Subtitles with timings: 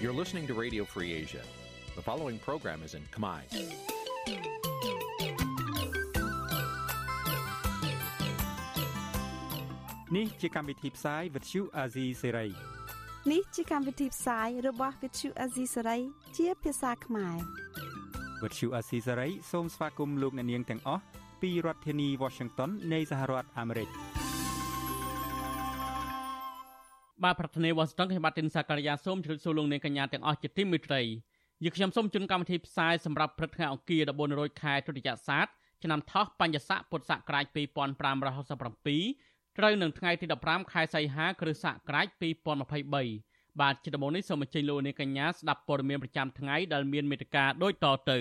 [0.00, 1.42] You're listening to Radio Free Asia.
[1.94, 3.40] The following program is in Khmer.
[10.16, 12.50] នេះជាកម្មវិធីផ្សាយ Vuthu Azizi Serai
[13.32, 16.00] នេះជាកម្មវិធីផ្សាយរបស់ Vuthu Azizi Serai
[16.36, 17.36] ជាភាសាខ្មែរ
[18.42, 21.02] Vuthu Azizi Serai សូមស្វាគមន៍លោកអ្នកនាងទាំងអស់
[21.42, 23.88] ពីរដ្ឋធានី Washington នៃសហរដ្ឋអាមេរិក
[27.24, 31.00] បាទប្រធានាទីវ៉ាស៊ីនតោនខ្ញុំបាទទីនសាករិយាសូមជម្រាបសួរលោកអ្នកកញ្ញាទាំងអស់ជាទីមេត្រី
[31.64, 35.46] យើខ្ញុំសូមជូនកម្មវិធីផ្សាយសម្រាប់ព្រឹកថ្ងៃអង្គារ14រោចខែទុតិយស័ក
[35.82, 37.56] ឆ្នាំថោះបញ្ញស័កពុទ្ធសករាជ2567
[39.58, 42.06] ត្រូវនឹងថ្ងៃទី15ខែសីហាគ្រិស្តសករាជ
[42.82, 48.18] 2023បាទជាដំបូងនេះសូមអញ្ជើញលោកអ្នកកញ្ញាស្ដាប់ព័ត៌មានប្រចាំថ្ងៃដែលមានមេត្តាដូចតទៅ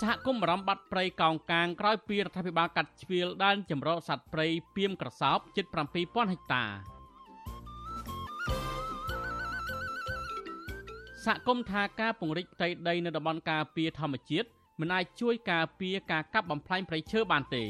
[0.00, 5.66] សហគមន៍បារម្ភបាត់ព្រៃកោងកាងក្រោយពីរដ្ឋាភិបាលកាត់ជ្រៀលដែនចម្រុះសត្វព្រៃពៀមក្រសោបជិត
[6.00, 6.64] 7000ហិកតា
[11.24, 14.48] សហគមន៍ថាការពង្រីកផ្ទៃដីនៅតំបន់ការពារធម្មជាតិ
[14.80, 17.64] មិនអាចជួយការពារការកាប់បំផ្លាញព្រៃឈើបានទេ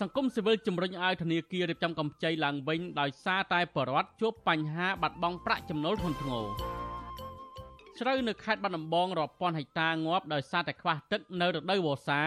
[0.00, 6.77] សង្គមស៊ីវិលជំរុញឲ្យធនាគាររៀបចំកម្ចីឡើងវិញដោយសារតែបរដ្ឋជួបបញ្ហាបាត់បង់ប្រាក់ចំណូលធ្ងន់ធ្ងរ
[7.98, 12.20] ជ្រៅនៅខេត្តបាត់ដំបងរាប់ពាន់ហិកតាងាប់ដោយសារតែខ្វះទឹកនៅរដូវវស្សា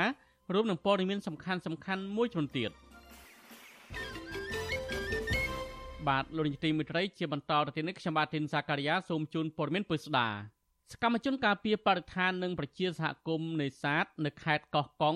[0.53, 2.71] រួមនឹងព័ត៌មានសំខាន់សំខាន់មួយចំនួនទៀត
[6.07, 10.27] បាទលោកនាយទីមិត្តរីជាបន្តទៅទៀតនេះខ្ញុំបាទធីនសាការីយ៉ាសូមជូនព័ត៌មានពុស្ដា
[10.91, 15.15] សកម្មជនការពារបរិស្ថាននិងប្រជាសហគមន៍នេសាទនៅខេត្តកោះកុង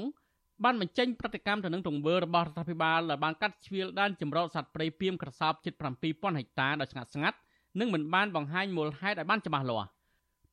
[0.64, 5.73] បានបញ្ចេញប្រតិកម្មទៅនឹងទង្វើរបស់រដ្ឋាភិបាលដែលបានកាត់ជ្រៀលដែនចម្រុះសត្វព្រៃពៀមក្រសោបជិត
[6.06, 7.38] 7000ហិកតាដោយស្ងាត់ស្ងាត់
[7.80, 9.94] និងមិនបានបង្ហាញមូលហេតុឲ្យបានច្បាស់លាស់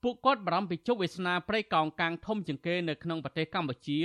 [0.02, 4.00] ពួកគាត់បារម្ភពីជោគវាសនាព្រៃកោងកាងធំជាងគេនៅក្នុងប្រទេសកម្ពុជា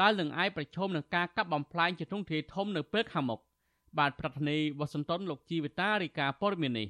[0.00, 3.40] ដែលនឹងអាចប្រឈមនឹងការកាប់បំផ្លាញជាទ្រង់ទ្រាយធំនៅពេលខាងមុខ
[3.98, 6.88] បាទប្រធានីវ៉ាស៊ីនតោនលោកជីវិតារីកាព័រមាននេះ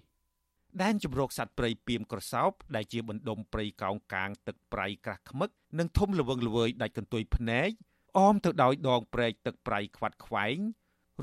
[0.82, 7.70] ដែនជំរកសត្វព្រៃពៀមក្រសោបដែលជាបណ្ដុំព្រៃកោងកាងទឹកប្រៃក្រាស់ខ្មឹកនិងធំល្វឹងល្វើយដាច់កន្ទុយភ្នែក
[8.18, 10.58] អមទៅដោយដងព្រែកទឹកប្រៃខ្វាត់ខ្វែង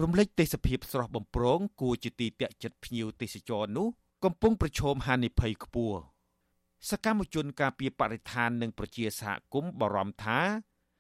[0.02, 3.88] រំលេចទេសភាពស្រស់បំព្រងគួរជាទីតាក់ចិត្តភ្ញៀវទេសចរនោះ
[4.24, 6.00] កំពុងប្រឈមហានិភ័យខ្ពស់
[6.88, 10.40] សកម្មជនការពារបរិស្ថាននិងប្រជាសហគមន៍បារម្ភថា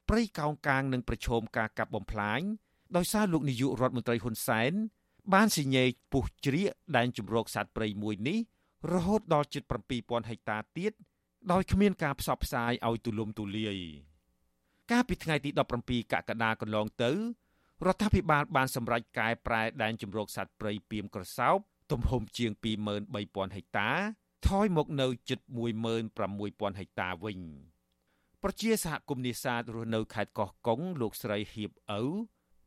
[0.10, 2.42] ព្រៃកោងកាងនឹងប្រឈមការកាប់បំផ្លាញ
[2.96, 4.72] ដោយសារលោកនាយករដ្ឋមន្ត្រីហ៊ុនសែន
[5.34, 8.40] បានសញ្ញេពុះជ្រៀកដែនជំរកសត្វព្រៃមួយនេះ
[8.94, 9.64] រហូតដល់ជិត
[9.98, 10.94] 7000ហិកតាទៀត
[11.52, 13.78] ដោយគ្មានការផ្សព្វផ្សាយឲ្យទូលំទូលាយ
[14.92, 15.50] កាលពីថ្ងៃទី
[15.82, 17.12] 17កក្កដាកន្លងទៅ
[17.86, 21.58] រដ្ឋាភិបាលបានសម្រេចកែប្រែដែនជំរកសត្វព្រៃពៀមក្រសោប
[21.92, 22.52] ទំហំជាង
[23.04, 23.92] 23000ហិកតា
[24.48, 25.40] ថយមកនៅជិត
[26.08, 27.40] 16000ហិកតាវិញ
[28.44, 32.04] ប្រជាសហគមន៍នេសាទរស់នៅខេត្តកោះកុងលោកស្រីហៀបអ៊ូ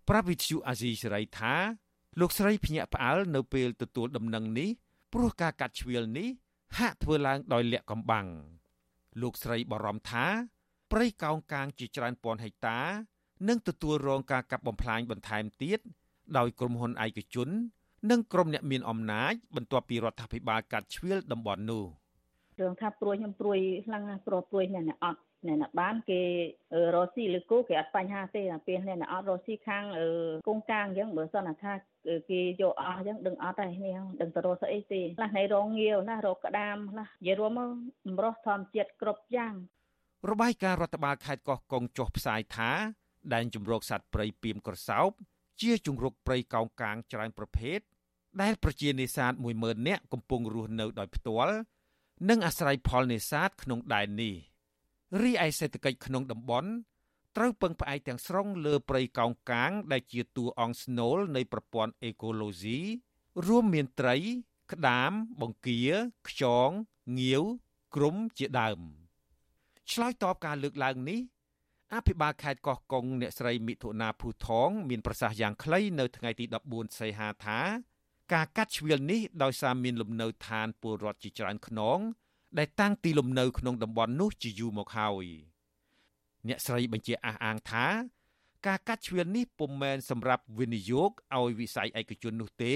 [0.08, 1.54] ប្រាប់វិទ្យុអាស៊ីសេរីថា
[2.20, 4.70] លោកស្រីភ្ញាក់ផ្អើលនៅពេលទទួលដំណឹងនេះ
[5.12, 6.28] ព្រោះការកាត់ជ្រៀលនេះ
[6.78, 8.26] ហាក់ធ្វើឡើងដោយលាក់កំបាំង
[9.20, 10.26] លោកស្រីបារម្ភថា
[10.92, 12.78] ព្រៃកោងកាងជាច្រើនពាន់ហិកតា
[13.48, 15.80] នឹងទទួលរងការកាប់បំផ្លាញបន្ថែមទៀត
[16.38, 17.48] ដោយក្រុមហ៊ុនឯកជន
[18.10, 21.84] និងក្រុមអ្នកមានអំណាចបន្ទាប់ពីរដ្ឋាភិបាលកាត់ជ្រៀលតំបន់នោះ
[22.60, 26.20] រឿងថាព្រួយខ្ញុំព្រួយខ្លាំងណាស់ព្រោះព្រួយអ្នកអត់អ្នកណាបានគេ
[26.94, 29.84] រស់ស៊ីឬគូគេអត់បញ្ហាទេតែពេលអ្នកណាអត់រស់ស៊ីខាង
[30.48, 31.72] គង់កាងអញ្ចឹងបើសិនថា
[32.30, 37.70] គេយកអស់អញ្ចឹងដឹងអត់ទេនេះដឹងទៅរស់ស្អីទេខ្លះនៃរងងាវណារកក្តាមខ្លះនិយាយរួមមក
[38.04, 39.54] ចម្រោះធម្មជាតិគ្រប់យ៉ាង
[40.30, 42.70] របាយការណ៍រដ្ឋបាលខេត្តកោះកុងចុះផ្សាយថា
[43.34, 45.10] ដែនជំរកសត្វព្រៃពៀមក្រសោប
[45.62, 47.80] ជាជំរកព្រៃកោងកាងច្រើនប្រភេទ
[48.40, 51.56] ដែលប្រជានេសាទ10000នាក់កំពុងរស់នៅដោយផ្ទាល់
[52.28, 54.36] និងអាស្រ័យផលនេសាទក្នុងដែននេះ។
[55.20, 56.70] រីឯសេដ្ឋកិច្ចក្នុងតំបន់
[57.36, 62.80] ត្រូវពឹងផ្អែកទាំងស្រុងលើព្រៃកោងកាង ដែលជាតួអង្គស្នូលនៃប្រព័ន្ធអេកូឡូស៊ី
[63.46, 64.16] រួមមានត្រី
[64.72, 65.88] ក្តាម បង្គា
[66.28, 66.70] ខ្យង
[67.18, 67.42] ងាវ
[67.94, 68.80] គ្រំជាដើម
[69.90, 71.20] ឆ្លើយតបការលើកឡើងនេះ
[71.94, 77.60] អភិបាលខេត្តកោះកុងអ្នកស្រីមិថុនាភូថងមានប្រសាសន៍យ៉ាងខ្លីនៅថ្ងៃទី14សីហាថា
[78.32, 81.98] ការកាត់ជ្រៀលនេះដោយសារមានលំនៅឋានពលរដ្ឋជាច្រើនខ្នង
[82.58, 85.26] ដែលតាំងទីលំនៅក្នុងតំបន់នោះជាយូរមកហើយ
[86.48, 87.86] អ្នកស្រីបញ្ជាក់អះអាងថា
[88.66, 92.74] ការកាត់ជ្រៀលនេះពុំមែនសម្រាប់វិនិយោគឲ្យវិស័យឯកជននោះទេ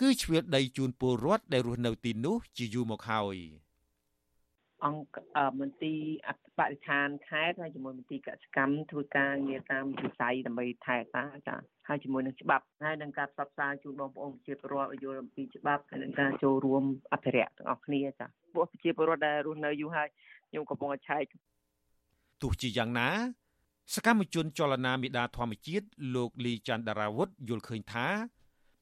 [0.00, 3.36] គឺជ្រៀលដីជូនពលរដ្ឋដែលរស់នៅទីនោះជាយូរមកហើយ
[4.84, 5.16] អង្គ
[5.60, 11.56] មន្ទីរបរិស្ថានខេត្តហើយជាមួយមន្ទីរកសិកម្មធ្វើការងារតាមវិស័យដើម្បីថែតាចា
[11.90, 16.82] ហើយជាមួយនឹងច្បាប់ហើយនឹងការផ្សព្វផ្សាយជូនបងប្អូនប្រជាពលរដ្ឋឲ្យយល់អំពីច្បាប់ហើយនឹងការចូលរួម
[17.12, 20.08] អភិរក្សទាំងអស់គ្នាចាពួកប្រជាពលរដ្ឋដែលរស់នៅយូរហើយ
[20.48, 21.24] ខ្ញុំកំពុងតែឆែក
[22.42, 23.08] ទោះជាយ៉ាងណា
[23.94, 28.06] សកម្មជនចលនាមេដាធម្មជាតិលោកលីច័ន្ទដារាវុធយល់ឃើញថា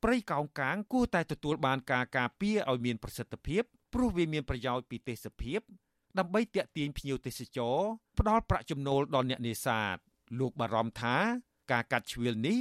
[0.03, 3.63] ព្រៃកោងកាងគួរតែទទួលបានការការពារឲ្យមានប្រសិទ្ធភាព
[3.95, 5.61] ព្រោះវាមានប្រយោជន៍ពីទេសភាព
[6.19, 7.77] ដើម្បីទាក់ទាញភ្ញៀវទេសចរ
[8.19, 9.97] ផ្ដល់ប្រាក់ចំណូលដល់អ្នកនេសាទ
[10.39, 11.17] លោកបារម្ភថា
[11.73, 12.59] ការកាត់ជ្រៀលនេះ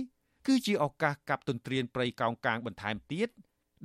[0.48, 3.30] គឺជាឱកាសកាប់ទន្ទ្រានព្រៃកោងកាងបន្ថែមទៀត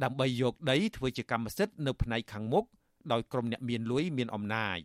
[0.02, 2.64] ដើម្បីយកដីធ្វើជាកម្មសិទ្ធិនៅផ្នែកខាងមុខ
[3.12, 4.78] ដោយក្រុមអ្នកមានលុយមានអំណាច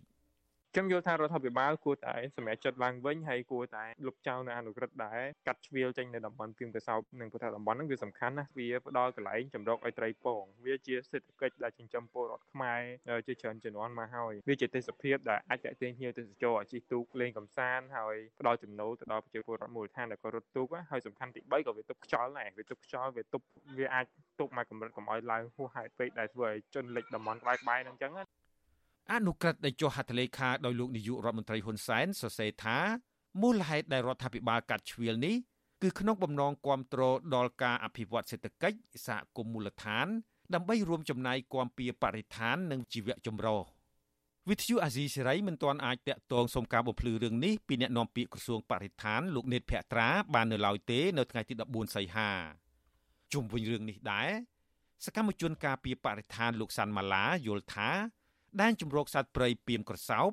[0.74, 12.82] ខ្ញុំយល់ថារដ្ឋាភិបាលគួរតែសម្រេចចិត្តឡើងវិញហើយគួរតែលុបចោលនៅអនុក្រឹត្យដែរកាត់ជ្រៀលចេញនៅតំបន់ពីមកសោបនិងពុទ្ធតំបន់ហ្នឹងវាសំខាន់ណាស់វាផ្ដល់កន្លែងចម្រោកឲ្យត្រីពងវាជាសេដ្ឋកិច្ចដែលចិញ្ចឹមពលរដ្ឋខ្មែរ
[13.28, 23.46] ជាច្រើនជំនាន់មកហើយវាជាទេសភាពដែលអាចទាក់ទាញភ្ញៀវទេសចរឲ្យជិះទូកលេងកម្សាន្តហើយផ្ដល់ចំណូលទៅដល់ប្រជាពលរដ្ឋមូលដ្ឋានដែលក៏រត់ទូកហើយសំខាន់ទី3ក៏វាទប់ខ្យល់ដែរវាទប់ខ្យល់វាទប់
[23.78, 24.06] វាអាច
[24.40, 28.14] ទប់មកកម្រិតកុំឲ្យឡើងហួសហេតុពេកដែលធ្វើឲ្យជនលិចតំបន់ក្បែរៗហ្នឹងអញ្ចឹង
[29.14, 32.78] អនុក្រឹត្យដែលចុះហត្ថលេខាដោយលោកនាយករដ្ឋមន្ត្រីហ៊ុនសែនសរសេរថា
[33.42, 35.36] មូលហេតុដែលរដ្ឋាភិបាលកាត់ជ្រៀលនេះ
[35.82, 38.78] គឺក្នុងបំណងគ្រប់គ្រងដល់ការអភិវឌ្ឍសេដ្ឋកិច្ច
[39.08, 40.08] សហគមន៍មូលដ្ឋាន
[40.54, 43.62] ដើម្បីរួមចំណាយគាំពៀបរិស្ថាននិងជីវៈចម្រុះ
[44.50, 52.30] វិទ្យុអាស៊ីសេរីមិនទាន់អាចតាក់ទងសុំការបំភ្លឺរឿងនេះពីអ្នកនាំពាក្យក្រសួងបរិស្ថានលោកនេតភក្ត្រាបាននៅឡើយទេនៅថ្ងៃទី14សីហា
[53.34, 54.30] ជុំវិញរឿងនេះដែរ
[55.06, 57.90] សកម្មជនការពារបរិស្ថានលោកសាន់ម៉ាឡាយល់ថា
[58.62, 60.30] ដែនជម្រកសត្វព្រៃពីមក្រសោប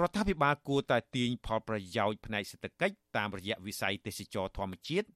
[0.00, 5.08] រដ្ឋាភិបាលគួរតែទាញផលប្រយោជន៍ផ្នែកសេដ្ឋកិច្ចតាមរយៈវិស័យទេសចរធម្មជាតិ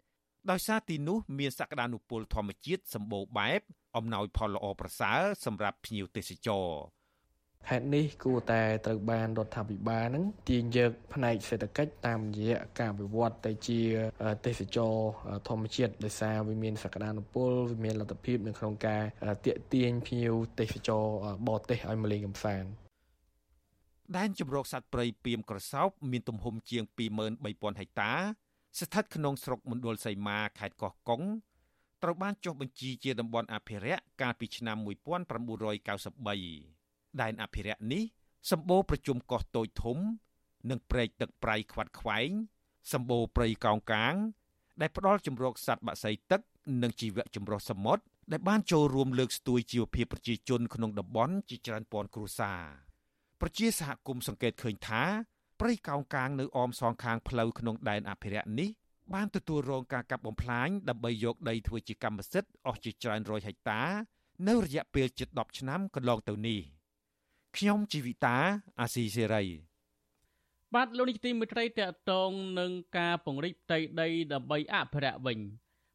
[0.51, 3.61] ដោយសារទីនោះមានសក្តានុពលធម្មជាតិសម្បូរបែប
[3.97, 6.69] អំណោយផលល្អប្រសើរសម្រាប់ភ្ញៀវទេសចរ
[7.71, 13.81] ហេតុនេះគួរតែត្រូវបានរដ្ឋាភិបាលនឹងទាញយកផ្នែកសេដ្ឋកិច្ចតាមរយៈការវិវត្តទៅជា
[14.47, 14.95] ទេសចរ
[15.49, 19.03] ធម្មជាតិដោយសារវាមានសក្តានុពលវាមានលទ្ធភាពនៅក្នុងការ
[19.47, 21.05] ទាក់ទាញភ្ញៀវទេសចរ
[21.49, 22.71] បរទេសឲ្យមកលេងកម្សាន្ត
[24.17, 26.83] ដែនជម្រកសត្វព្រៃពីមក្រសោបមានទំហំជាង
[27.33, 28.13] 23000ហិកតា
[28.79, 31.23] ស្ថិតក្នុងស្រុកមណ្ឌលសីមាខេត្តកោះកុង
[32.03, 36.82] ត្រូវបានចុះបញ្ជីជាតំបន់អភិរក្សកាលពីឆ្នាំ1993
[37.21, 38.03] ដែនអភិរក្សនេះ
[38.51, 39.99] សម្បូរប្រជុំកោះតូចធំ
[40.71, 42.31] និងព្រែកទឹកប្រៃខ្វាត់ខ្វែង
[42.93, 44.15] សម្បូរព្រៃកោងកាង
[44.81, 46.41] ដែលផ្ដល់ជំរកសត្វបក្សីទឹក
[46.83, 52.63] និងជីវៈចម្រុះសមុទ្រដែលបានចូលរួមលើកស្ទួយជីវភាពប្រជាជនក្នុងតំបន់ជាច្រើនពាន់គ្រួសារ
[53.41, 55.03] ប្រជាសហគមន៍សង្កេតឃើញថា
[55.61, 58.71] ព្រៃកោងកាងនៅអមសងខាងផ្លូវក្នុងដែនអភិរក្សនេះ
[59.15, 63.83] បានទទួលរងការកាប់បំផ្លាញដើម្បីយកដីធ្វើជាកម្មសិទ្ធិអស់ជាច្រើនរយហិកតា
[64.49, 66.61] នៅរយៈពេលជិត10ឆ្នាំកន្លងទៅនេះ។
[67.57, 68.37] ខ្ញុំជីវិតា
[68.81, 69.45] អាស៊ីសេរី
[70.75, 75.39] បាទលោកនាយកទីមេត្រីតកតងនឹងការពង្រីកផ្ទៃដីដើម្បីអភិរក្សវិញ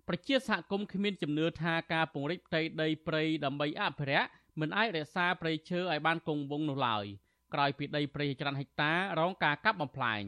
[0.08, 7.06] ប្រជាសហគមន៍គ្មានជំនឿថាការពង្រីកផ្ទៃដីព្រៃដើម្បីអភិរក្សមិនអាចរក្សាព្រៃឈើឲ្យបានគង់វង្សនោះឡើយ
[7.54, 10.22] ក្រោយពីដីព្រៃច្រើនហិកតារងការកាប់បំផ្លាញ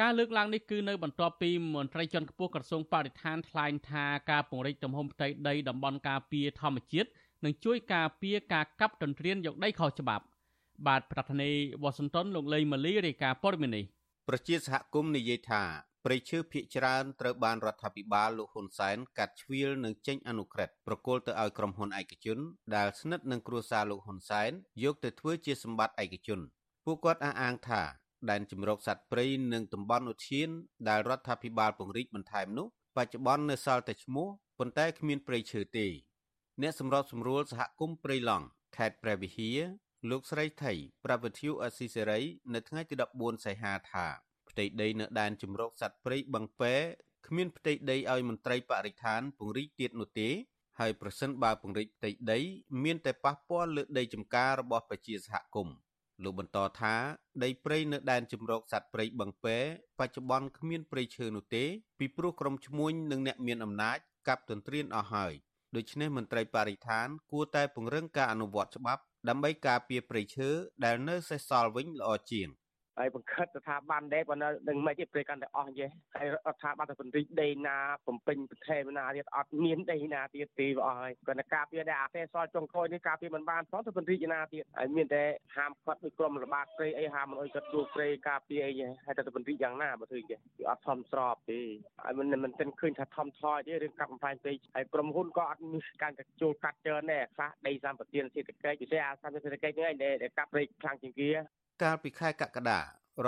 [0.00, 7.08] ការលើកឡើងនេះគឺនៅបន្ទាប់ពីមន្ត្រីជាន់ខ្ពស់ក្រសួងបរិស្ថានថ្លែងថាការពង្រីកទំហំផ្ទៃដីតំបន់ការពារធម្មជាតិ
[7.44, 10.24] នឹងជួយការពារការកាប់ទន្ទ្រានយកដីខុសច្បាប់
[10.86, 13.84] បាទប្រធានាធិបតីវ៉ាស៊ីនតោនលោកលេីម៉ាលីរាយការណ៍ព័ត៌មាននេះ
[14.28, 15.62] ប្រជាសហគមន៍និយាយថា
[16.04, 22.38] ព្រៃឈើភាគច្រើនត្រូវបានរដ្ឋាភិបាលលោកហ៊ុនសែនកាត់ជ្រៀលនិងចេញអនុក្រឹត្យប្រគល់ទៅឲ្យក្រុមហ៊ុនឯកជន
[22.74, 24.50] ដែលស្និទ្ធនឹងគ្រួសារលោកហ៊ុនសែន
[24.82, 26.40] យកទៅធ្វើជាសម្បត្តិឯកជន
[26.84, 27.82] ពួកគាត់អះអាងថា
[28.30, 30.50] ដែនជំរកសត្វព្រៃនិងតំបន់ឧទ្យាន
[30.88, 35.86] ដែលរដ្ឋាភិបាលពង្រីកបន្ថែមនោះបច្ចុប្បន្ននៅសល់តែឈ្មោះប៉ុន្តែគ្មានព្រៃឈើទេ
[36.62, 39.58] អ្នកសម្របសម្រួលសហគមន៍ព្រៃឡង់ខេត្តព្រះវិហារ
[40.06, 40.72] លោកស្រីថៃ
[41.04, 42.20] ប្រាប់វិទ្យុអស៊ីសេរី
[42.54, 44.06] នៅថ្ងៃទី14សីហាថា
[44.50, 46.74] ផ្ទៃដីនៅដែនជំរកសត្វព្រៃបឹងពែ
[47.26, 50.28] គ្មានផ្ទៃដីឲ្យមន្ត្រីបរិស្ថានពង្រីកទៀតនោះទេ
[50.78, 52.38] ហើយប្រសិនបើពង្រីកផ្ទៃដី
[52.84, 55.76] មានតែប៉ះពាល់លើដីចម្ការរបស់ប្រជាសហគមន៍
[56.24, 56.94] លោកបន្តថា
[57.42, 59.58] ដីព្រៃនៅដែនជំរកសត្វព្រៃបឹងពែ
[59.98, 61.64] បច្ចុប្បន្នគ្មានព្រៃឈើនោះទេ
[61.98, 65.34] ពីព្រោះក្រុមឈ្មួញនិងអ្នកមានអំណាចកាប់ទន្ទ្រានអស់ហើយ
[65.76, 70.48] ដូច្នេះមន្ត្រីបរិស្ថាន គួរតែពង្រឹងការអនុវត្តច្បាប់ដើម្បីការពារព្រៃឈើ
[70.84, 72.48] ដែលនៅសេសសល់វិញល្អជាង
[72.98, 75.88] ហើយបង្ខិតស្ថាប័នដែរប៉ុន្តែនឹងមិនទេព្រៃកាន់តែអស់ចេះ
[76.18, 77.76] ហើយរដ្ឋាភិបាលទៅពន្រិចដីណា
[78.08, 85.24] បំពេញប្រទេសណាទៀតអត់មានដីណាទៀតទេអស់ហើយគាត់តែការពារតែអាទេសសល់ចុងក្រោយនេះការពារមិនបានផងទៅពន្រិចណាទៀតហើយមានតែ
[85.56, 88.72] ហាមគាត់ដូចក្រុមរបបព្រៃអីហាមមិនអុយគាត់ជួព្រៃការពារអី
[89.04, 91.60] ហើយតែពន្រិចយ៉ាងណាបើធ្វើចេះគឺអត់ធំស្របទេ
[92.04, 101.28] ហើយមិនមិនទាន់ឃើញថាធំថយទេរឿងកាប់បំផ្លាញព្រៃហើយក្រុមហ៊ុនក៏អត់មានការចូលកាត់ច្រើនដែរខ្លះដីសម្បត្តិសេដ្ឋកិច្ចពិសេសអាសម្បត្តិសេដ្ឋកិច្ចហ្នឹងឯងដែលកាប់ព្រៃខ្លាំងជាងគេ
[101.82, 102.84] កាលពីខែកក្កដារ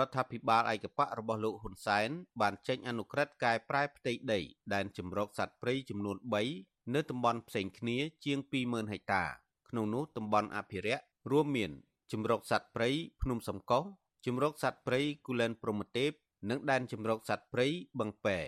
[0.07, 2.09] ដ្ឋាភិបាលឯកបៈរបស់លោកហ៊ុនសែន
[2.40, 4.40] បានចេញអនុក្រឹត្យកែប្រែផ្ទៃដី
[4.75, 6.16] ដែនជម្រកសត្វព្រៃចំនួន
[6.57, 9.25] 3នៅតំបន់ផ្សេងគ្នាជាង20000ហិកតា
[9.69, 11.73] ក្នុងនោះតំបន់អភិរក្សរួមមាន
[12.12, 12.88] ជម្រកសត្វព្រៃ
[13.23, 13.85] ភ្នំសំកុស
[14.26, 16.11] ជម្រកសត្វព្រៃគូលែនព្រហ្មទេព
[16.50, 17.66] និងដែនជម្រកសត្វព្រៃ
[17.99, 18.38] បឹងពែ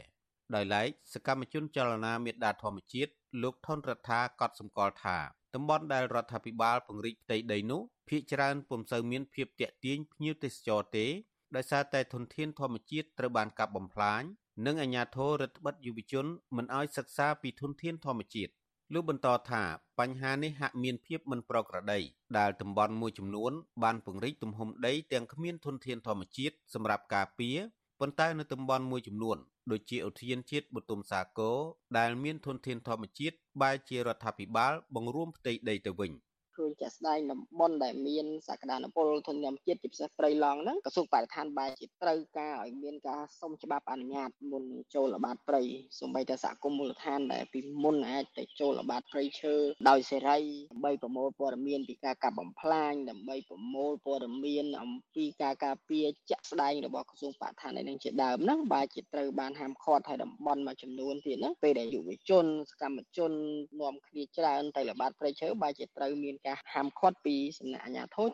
[0.54, 5.18] ដោយឡែកសកម្មជនចលនាមេដាធម្មជាតិលោកថនរដ្ឋាកត់សម្គាល់ថា
[5.54, 11.06] តំបន់ដែលរដ្ឋាភិបាលពង្រីកផ្ទៃដីនោះភាគច្រើនពុំសូវមានភាពទាក់ទាញភ្ញៀវទេសចរទេ
[11.56, 14.22] ដោយសារតែធនធានធម្មជាតិត្រូវបានកាប់បំផ្លាញ
[14.66, 18.52] និងអាជ្ញាធររដ្ឋបិទយុវជនមិនអោយសិក្សាពីធនធានធម្មជាតិ
[18.92, 19.62] លោកបន្តថា
[19.98, 22.00] បញ្ហានេះហាក់មានភាពមិនប្រក្រតី
[22.38, 27.56] ដែលតំបន់មួយចំនួន បានពង្រីកទំហំដីទាំងគ្មានធនធានធម្មជាតិសម្រាប់ការពារ
[28.00, 29.38] ប៉ុន្តែនៅតំបន់មួយចំនួន
[29.70, 31.58] ដូចជាឧទ្យានជាតិបទុមសាគរ
[31.98, 36.12] ដែលមានធនធានធម្មជាតិបែរជារដ្ឋាភិបាលបង្រួមផ្ទៃដីទៅវិញ។
[36.56, 45.62] ឃើញជាក់ស្ដែងតំបន់ដែលមានសក្តានុពលធនធានជាតិជាពិសេសព្រៃឡង់ហ្នឹងក្រសួងបរិស្ថានបែរជាត្រូវការឲ្យមានការសុំច្បាប់អនុញ្ញាតមុនចូលល្បាតព្រៃ
[45.98, 49.54] សូម្បីតែសហគមន៍មូលដ្ឋានដែលពីមុនអាចទៅចូលល្បាតព្រៃឈើ
[49.88, 50.38] ដោយសេរី
[50.72, 63.32] ដើម្បីប្រមូលព័ត៌មានពីការកាប់បំផ្លាញដើម្បីប្រមូលព័ត៌មានអំពីការការពារជាក់ស្ដែងរបស់ក្រសួងបរិស្ថានឯនឹងជាដើមហ្នឹងបែរជាត្រូវបានហាមឃាត់ឲ្យតំបន់មួយចំនួនទៀតណាពេលដែលយុវជនសកម្មជន
[63.80, 68.30] នាំគ្នាច្រើនទៅល្បាតព្រៃឈើបែរជាត្រូវមានការហាមឃាត់ពីសំណាក់អាជ្ញាធរ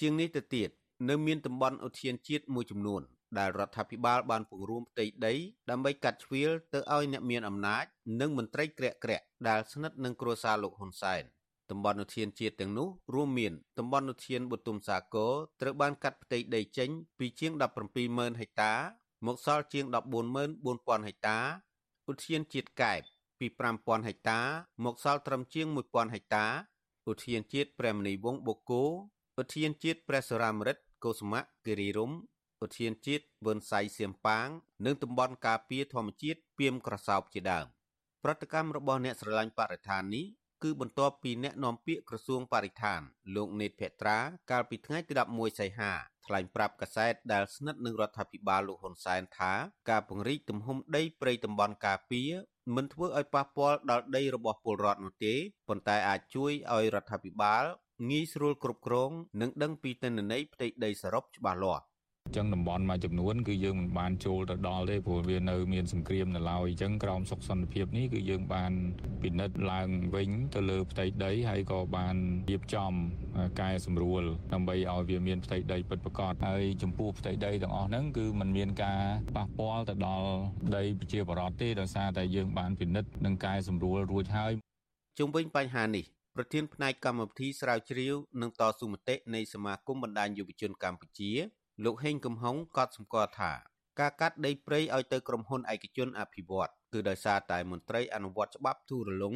[0.00, 0.68] ជាងនេះទៅទៀត
[1.08, 3.02] នៅមានតំបន់ឧទ្យានជាតិមួយចំនួន
[3.38, 5.34] ដែលរដ្ឋាភិបាលបានពង្រួមផ្ទៃដី
[5.70, 7.84] ដើម្បីកាត់ជ្រៀលទៅឲ្យអ្នកមានអំណាច
[8.20, 11.22] និងមន្ត្រីក្រាក់ក្រាក់ដែលស្និទ្ធនឹងគ្រួសារលោកហ៊ុនសែន
[11.70, 17.52] តំបន់ឧទ្យានជាតិទាំងនោះរួមមានតំបន់ឧទ្យានបុទុមសាគរត្រូវបានកាត់ផ្ទៃដីចេញពីជាង
[17.96, 18.72] 170,000ហិកតា
[19.26, 19.84] មកសល់ជាង
[20.46, 21.38] 144,000ហិកតា
[22.10, 23.00] ឧទ្យានជាតិកែប
[23.38, 23.46] ពី
[23.76, 24.40] 5,000ហិកតា
[24.84, 26.46] មកសល់ត្រឹមជាង1,000ហិកតា
[27.10, 28.84] ឧទ្យានជាតិព្រះមនីវងបូកគោ
[29.40, 32.10] ឧទ្យានជាតិព្រះសរាមរិទ្ធកុសមៈគិរីរំ
[32.64, 34.48] ឧទ្យានជាតិវឿនសៃសៀមប៉ាង
[34.84, 37.66] និងតំបន់ការពារធម្មជាតិពីមក្រសោបជាដើម
[38.24, 40.26] ប្រតិកម្មរបស់អ្នកស្រឡាញ់បរិស្ថាននេះ
[40.62, 43.00] គឺបន្ទាប់ពីអ្នកនាំពាក្យក្រសួងបរិស្ថាន
[43.36, 44.18] លោកនេតភត្រា
[44.50, 45.92] កាលពីថ្ងៃទី11សីហា
[46.26, 49.52] ថ្លែងប្រាប់កាសែតដែលស្និទ្ធនឹងរដ្ឋាភិបាលលោកហ៊ុនសែនថា
[49.90, 52.32] ការពង្រីកទំហំដីព្រៃតំបន់ការពារ
[52.74, 55.34] មិនធ្វើឲ្យប៉ះពាល់ដល់ដីរបស់ពលរដ្ឋនោះទេ
[55.68, 57.64] ប៉ុន្តែអាចជួយឲ្យរដ្ឋាភិបាល
[58.10, 61.84] ងាយស្រួលគ្រប់គ្រង និងដឹងពីទិន្នន័យផ្ទៃដីសរុបច្បាស់លាស់
[62.36, 68.72] ចឹងតំបន់មួយចំនួនគឺយើងមិនបានចូលទៅដល់ទេព្រោះវានៅមានសង្គ្រាមនៅឡើយអញ្ចឹងក្រោមសុខសន្តិភាពនេះគឺយើងបាន
[69.22, 72.16] ពិនិត្យឡើងវិញទៅលើផ្ទៃដីហើយក៏បាន
[72.50, 72.92] រៀបចំ
[73.60, 79.02] កែសម្រួលដើម្បីឲ្យវាមានផ្ទៃដីពិតប្រាកដហើយចំពោះផ្ទៃដីទាំងអស់ហ្នឹងគឺมันមានការ
[79.36, 80.28] ប៉ះពាល់ទៅដល់
[80.76, 84.52] ដីប្រជាពលរដ្ឋទេដោយសារតែយើងបានពិនិត្យនិងកែសម្រួលរួចហើយ
[85.18, 86.04] ជុំវិញបញ្ហានេះ
[86.36, 91.32] ប្រធានផ្នែកកម្មវិធីស្រាវជ្រាវនិងតស៊ូមតិនៃសមាគមបណ្ដាញយុវជនកម្ពុជា
[91.82, 93.52] លោកហេងកំហុងក៏សម្គាល់ថា
[94.00, 99.34] ការកាត់ដីព្រៃឲ្យទៅក្រុមហ៊ុនឯកជនអភិវឌ្ឍគឺដោយសារតែមន្ត្រីអនុវត្តច្បាប់ទូរលុង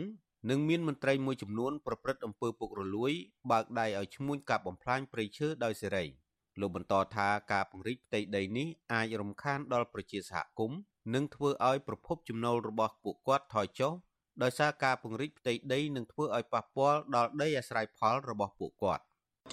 [0.50, 3.12] និងមានមន្ត្រីមួយចំនួនប្រព្រឹត្តអំពើពុករលួយ
[3.50, 6.04] បើកដៃឲ្យឈ្មួញកាប់បំផ្លាញព្រៃឈើដោយសេរី
[6.61, 10.78] លោកបន្តថាការពង្រីកផ្ទៃដីនេះអាចរំខានដល់ប្រជាសហគមន៍
[11.14, 13.92] និងធ្វើឲ្យប្រភពចំណូលរបស់ពួកគាត់ថយចុះ
[14.42, 19.02] ដោយសារការពង្រីកផ្ទៃដីនឹងធ្វើឲ្យប៉ះពាល់ដល់ដីអាស្រ័យផលរបស់ពួកគាត់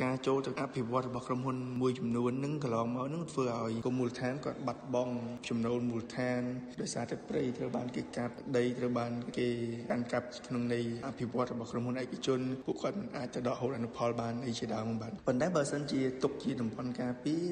[0.03, 5.13] ការចូលទៅអភិវឌ្ឍរបស់ក្រុមហ៊ុនមួយចំនួនហ្នឹងកន្លងមកហ្នឹងធ្វើឲ្យគុំមូលដ្ឋានគាត់បាត់បង់
[5.49, 6.41] ចំណូលមូលដ្ឋាន
[6.81, 9.47] ដោយសារតែព្រៃត្រូវបានគេកាប់ដីត្រូវបានគេ
[9.89, 17.45] កាន់កាប់ក្នុងន័យអភិវឌ្ឍរបស់ក្រុមហ៊ុនឯកជនពួកគាត់មិនអាចទៅដកហូតអនុផលបានអីជាដើមបាទប៉ុន្តែបើសិនជាទុកជាតំបន់ការពារ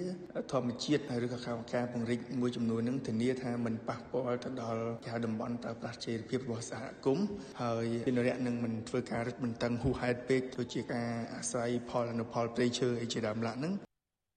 [0.52, 1.40] ធម្មជាតិឬក៏
[1.74, 7.28] ការពង្រីកមួយចំនួនហ្នឹងធានាថាមិនប៉ះពាល់ទៅដល់គេហៅតំបន់ប្រើប្រាស់ជីវភាពរបស់សហគមន៍
[7.62, 13.74] ហើយជនរៈនឹងមិនធ្វើការរឹតបន្តឹងហួសហេតុពេកដូចជាការអាស្រ័យផលអនុផលព្រៃឈើអីជាដើមឡាក់ហ្នឹង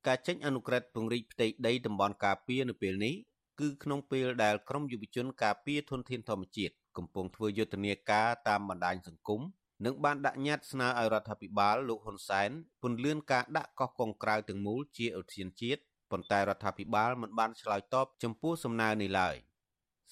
[0.06, 3.14] ការចេញអនុក្រឹត្យពង្រីកផ្ទៃដីតំបន់ការពារនៅពេលនេះ
[3.60, 9.40] គឺក្នុងពេលដែលក្រមយុវជនការពារធនធានធម្មជាតិកំពុងធ្វើយុទ្ធនាការតាមបណ្ដាញសង្គម
[9.84, 12.50] និងបានដាក់ញត្តិស្នើឲ្យរដ្ឋាភិបាលលោកហ៊ុនសែន
[12.82, 19.36] ពន្យាការដាក់កោះកុងក្រៅទាំងមូលជាឧទ្យានជាតិប៉ុន្តែរដ្ឋាភិបាលមិនបានឆ្លើយតបចំពោះសំណើនេះឡើយ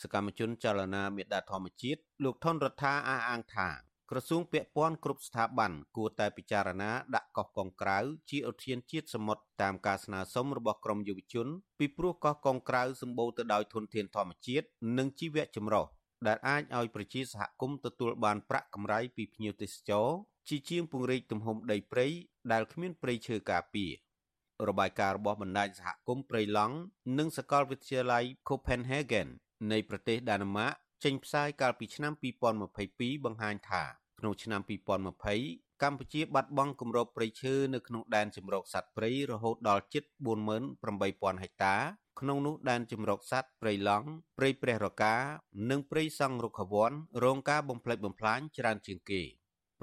[0.02, 3.68] សកម្មជនចលនាមេដាធម្មជាតិលោកថនរដ្ឋាអះអាងថា
[4.11, 7.99] ក្រសួងពាក់ព័ន្ធគ្រប់ស្ថាប័នគួរតែពិចារណាដាក់កោះកុងក្រៅ
[8.30, 11.46] ជាឧទ្យានជាតិសមុទ្រតាមការស្នើសុំរបស់ក្រមយុវជន
[11.78, 14.66] ពីព្រោះកោះកុងក្រៅសម្បូរទៅដោយធនធានធម្មជាតិ
[14.99, 15.84] និងជីវៈចម្រុះ
[16.26, 20.08] ដែលអាចឲ្យប្រជាសហគមន៍ទទួលបានប្រាក់កម្រៃពីភ្ញៀវទេសចរ
[20.49, 22.06] ជាជាងពង្រីកទំហំដីព្រៃ
[22.52, 23.90] ដែលគ្មានព្រៃឈើការពារ
[24.68, 26.76] របាយការណ៍របស់បណ្ដាញសហគមន៍ព្រៃឡង់
[27.18, 29.28] និងសាកលវិទ្យាល័យ Copenhagen
[29.73, 30.73] នៃប្រទេសដាណឺម៉ាក
[31.04, 32.12] ចេញផ្សាយកាលពីឆ្នាំ
[32.68, 33.84] 2022បង្ហាញថា
[34.18, 34.60] ក្នុងឆ្នាំ
[35.20, 40.04] 2020កម្ពុជាបាត់បង់គម្របព្រៃឈើនៅក្នុងដែនជម្រកសត្វព្រៃរហូតដល់ជិត
[40.74, 41.76] 48000ហិកតា
[42.20, 44.08] ក្នុងនោះដែនជម្រកសត្វព្រៃឡង់
[44.38, 45.14] ព្រៃព្រះរកា
[45.70, 46.92] និងព្រៃសង់រុក្ខវ័ន
[47.24, 49.22] រងការបំផ្លិចបំផ្លាញច្រើនជាងគេ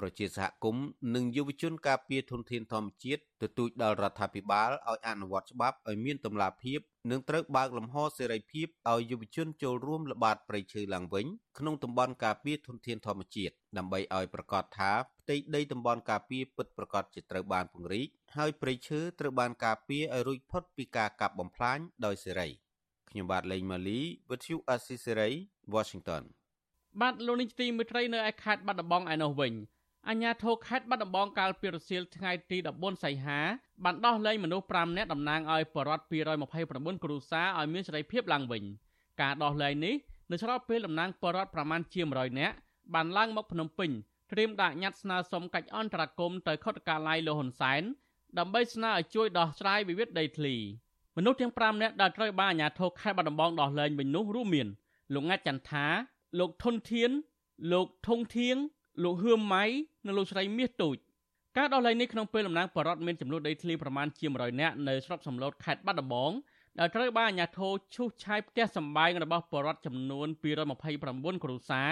[0.02, 6.80] ប្រជាសហគមន៍និងយុវជនការពារធនធានធម្មជាតិទទូចដល់រដ្ឋាភិបាលឲ្យអនុវត្តច្បាប់ឲ្យមានតម្លាភាព
[7.10, 11.26] និងត្រូវបើកលំហសេរីភាពឲ្យយុវជនចូលរួមល្បាតព្រៃឈើឡើងវិញ
[11.58, 22.48] ក្នុងតំបន់ការពារធនធានធម្មជាតិដើម្បីឲ្យប្រកាសថាផ្ទៃដីតំបន់ការពារពិតប្រាកដជាត្រូវបានពង្រីកហើយព្រៃឈើត្រូវបានការពារឲ្យរួចផុតពីការកាប់បំផ្លាញដោយសេរី
[23.10, 25.30] ខ្ញុំបាទលេងម៉ាលីវិទ្យុអេស៊ីសេរី
[25.74, 26.24] Washington
[27.00, 29.54] បាទលោកនាងទីមេត្រីនៅឯខេត្តបាត់ដំបងឯនោះវិញ
[30.08, 33.40] អញ្ញាធរខេត្តបាត់ដំបងកាលពីរសៀលថ្ងៃទី14សីហា
[33.84, 36.04] បានដោះលែងមនុស្ស5នាក់តំណាងឲ្យបរិវត្ត
[36.52, 38.62] 229គ្រួសារឲ្យមានសេរីភាពឡើងវិញ
[39.20, 39.94] ការដោះលែងនេះ
[40.30, 42.54] នៅស្របពេលតំណាងបរិវត្តប្រមាណជា100នាក់
[42.94, 43.90] បានឡើងមកភ្នំពេញ
[44.32, 47.82] ត្រៀមដាក់ញត្តិស្នើសុំកិច្ចអន្តរាគមន៍ទៅខុទ្ទកាល័យលោកហ៊ុនសែន
[48.38, 50.54] ដើម្បីស្នើឲ្យជួយដោះស្រាយវិវាទដីធ្លី
[51.16, 54.68] មនុស្សទាំង5នាក់ដែលត្រូវបានអាជ្ញាធរខេត្តបាត់ដំបងដោះលែងវិញនោះរួមមាន
[55.14, 55.86] លោកងាត់ចន្ទថា
[56.38, 57.10] លោកធុនធាន
[57.72, 58.56] លោកធុងធៀង
[59.02, 59.64] លោកហឿមម៉ៃ
[60.06, 60.96] និងលោកស្រីមាសទូច
[61.56, 66.32] ការដោះលែងនេះក្នុងពេលតំណាងបរដ្ឋមានចំនួនដីធ្លីប្រមាណជា100នាក់នៅស្រុកសំឡូតខេត្តបាត់ដំបង
[66.78, 70.26] ដែលត្រូវបានអាជ្ញាធរឈូសឆាយផ្ទះសម្បែងរបស់បរដ្ឋចំនួន
[70.84, 71.90] 229គ្រួសារ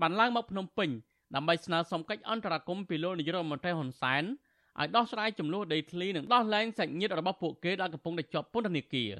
[0.00, 0.90] បានឡើងមកភ្នំពេញ
[1.34, 4.22] ដើម្បីស្នើសុំកិច្ចអន្តរាគមន៍ពីលោកនាយរដ្ឋមន្ត្រីហ៊ុនសែន
[4.80, 9.12] ឲ្យដោះស្រាយចំនួនដីធ្លីនិងដោះលែងសាច់ញាតិរបស់ពួកគេដែលកំពុងតែជាប់ពន្ធនាគារ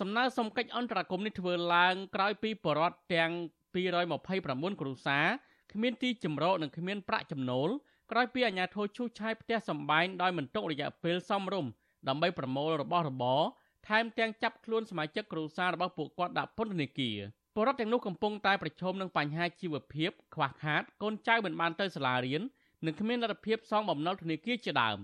[0.00, 3.30] សំណើសុំកិច្ចអន្តរាគមន៍នេះធ្វើឡើងក្រោយពីបរដ្ឋទាំង
[3.74, 5.26] 229គ្រួសារ
[5.72, 7.68] គ្មានទីជម្រកនិងគ្មានប្រាក់ចំណូល
[8.10, 11.70] ក្រោយពីអាជ្ញាធរឈូសឆាយផ្ទះសម្បែងដោយមិនទុករយៈពេលសមរម្យ
[12.08, 13.40] ដើម្បីប្រមូលរបស់របរ
[13.88, 17.18] ថែមទាំងចាប់ខ្លួនសមាជិកគ្រួសាររបស់ពួកគាត់ដាក់ពន្ធនាគារ
[17.56, 22.42] បរិវត្តទាំងនោះកំពុងតែប្រឈមនឹងបញ្ហាជីវភាពខ្វះខាតកូនចៅមិនបានទៅសាលារៀន
[22.86, 24.98] និងគ្មានលទ្ធភាពសងបំណុលធនាគារជាដើម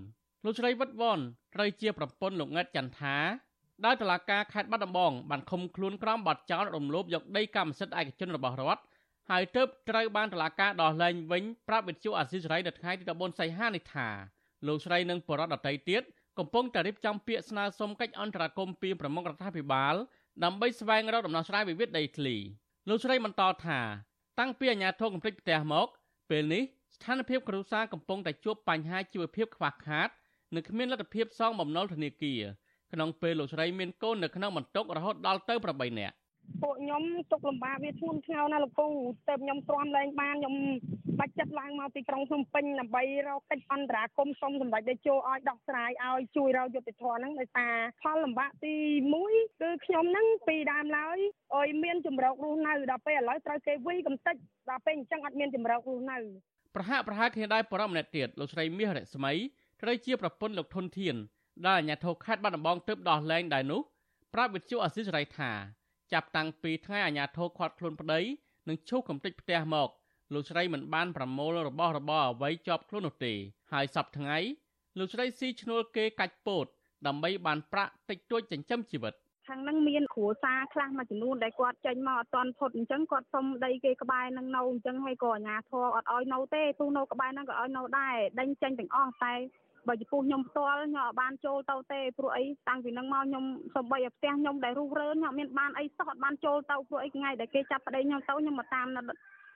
[0.45, 1.19] លោកស្រីវិតវ៉ន
[1.55, 3.17] ត្រូវជាប្រពន្ធលោកង៉ិតចន្ទថា
[3.85, 8.81] ដោយតឡាការខេត្តបាត់ដំបងបានឃុំខ្លួនក្រមបាត់ចោលរំលោភយកដីកម្មសិទ្ធិឯកជនរបស់រដ្ឋ
[9.31, 14.09] ហើយទើបត្រូវបានតឡាការដោះលែងវិញប្រាប់វិទ្យុអាស៊ីសេរីនៅថ្ងៃទី14សីហានេះថា
[14.67, 16.03] លោកស្រីនិងបរិវត្តដតីទៀត
[16.39, 19.95] កំពុងតែរៀបចំពាក្យស្នើសុំកិច្ចអន្តរាគមន៍ពីប្រមុខរដ្ឋាភិបាល
[20.43, 22.35] ដើម្បីស្វែងរកដំណោះស្រាយវិវាទដីធ្លី
[22.89, 23.79] លោកស្រីបន្តថា
[24.39, 25.87] តាំងពីអាញាធរកំភ្លេចផ្ទះមក
[26.29, 26.63] ពេលនេះ
[26.95, 30.09] ស្ថានភាពគ្រួសារកំពុងតែជួបបញ្ហាជីវភាពខ្វះខាត
[30.55, 32.41] និងគ្មានលទ្ធភាពសងបំណុលធនាគារ
[32.91, 36.15] ក្នុងពេលលោកស្រីមានកូននៅក្នុងបន្ទុករហូតដល់ទៅ8នាក់
[36.63, 38.87] ពួកខ្ញុំទុកលំបាកវាធ្ងន់ធ្ងរណាស់លោកពូ
[39.29, 40.55] ទៅខ្ញុំទ្រាំលែងបានខ្ញុំ
[41.19, 47.73] បាច់ចិត្តឡើងមកពីក្រុងភ្នំពេញដើម្បីរកកិច្ចអន្តរាគមន៍សុំសម្ដេចតេជោឲ្យដោះស្រាយឲ្យជួយរកយុត្តិធម៌ហ្នឹងដោយសារ
[48.03, 48.75] ផលលំបាកទី
[49.17, 51.17] 1គឺខ្ញុំហ្នឹងពីដើមឡើយ
[51.57, 54.35] ឲ្យមានជំរករស់នៅដល់ពេលឥឡូវត្រូវគេវិកំតិច
[54.69, 56.17] ដល់ពេលអញ្ចឹងអត់មានជំរករស់នៅ
[56.75, 59.33] ប្រហាក់ប្រហែលគ្នាដែរបរិមម្នាក់ទៀតលោកស្រីមាសរស្មី
[59.81, 61.15] ត្រូវជាប្រពន្ធលោកធុនធាន
[61.67, 63.81] ដែលអាជ្ញាធរខេត្តបាត់ដំបងទើបដោះលែងដែរនោះ
[64.33, 65.51] ប្រាប់វិទ្យុអាស៊ីសេរីថា
[66.13, 68.19] ចាប់តាំងពីថ្ងៃអាជ្ញាធរខាត់ខ្លួនប្តី
[68.67, 69.89] និងឈូសកំទេចផ្ទះមក
[70.33, 73.33] លោកស្រីមិនបានប្រមូលរបស់របរអ្វីជាប់ខ្លួននោះទេ
[73.73, 74.37] ហើយសប្តាហ៍ថ្ងៃ
[74.97, 76.65] លោកស្រីស៊ីឈ្នួលគេកាច់ពោត
[77.07, 79.13] ដើម្បីបានប្រាក់តិចតួចចិញ្ចឹមជីវិត
[79.47, 89.33] ខាងហ្នឹងមានគ្រួសារខ្លះមួយចំនួនដែលគាត់ចេញមកអត់ទាន់ផុតអញ្ចឹងគាត់សុំដីគេក្បែរហ្នឹងនៅអញ្ចឹងហើយក៏អាជ្ញាធរអត់ឲ្យនៅទេទូនៅក្បែរហ្នឹងក៏ឲ្យនៅដែរដេញចេញទាំងអស់តែ
[89.89, 93.43] បើចំពោះខ្ញុំផ្ទាល់ខ្ញុំអត់បានចូលទៅទេព្រោះអីតាំងពីនឹងមកខ្ញុំ
[93.75, 99.01] សំបីឲ្យផ្ទះខ្ញុំដែលរុះរើខ្ញុំអត់មានបានអីសោះអត់បានចូលទៅព្រោះអីថ្ងៃដែលគេចាប់ប្តីខ្ញុំទៅខ្ញុំមកតាមនៅ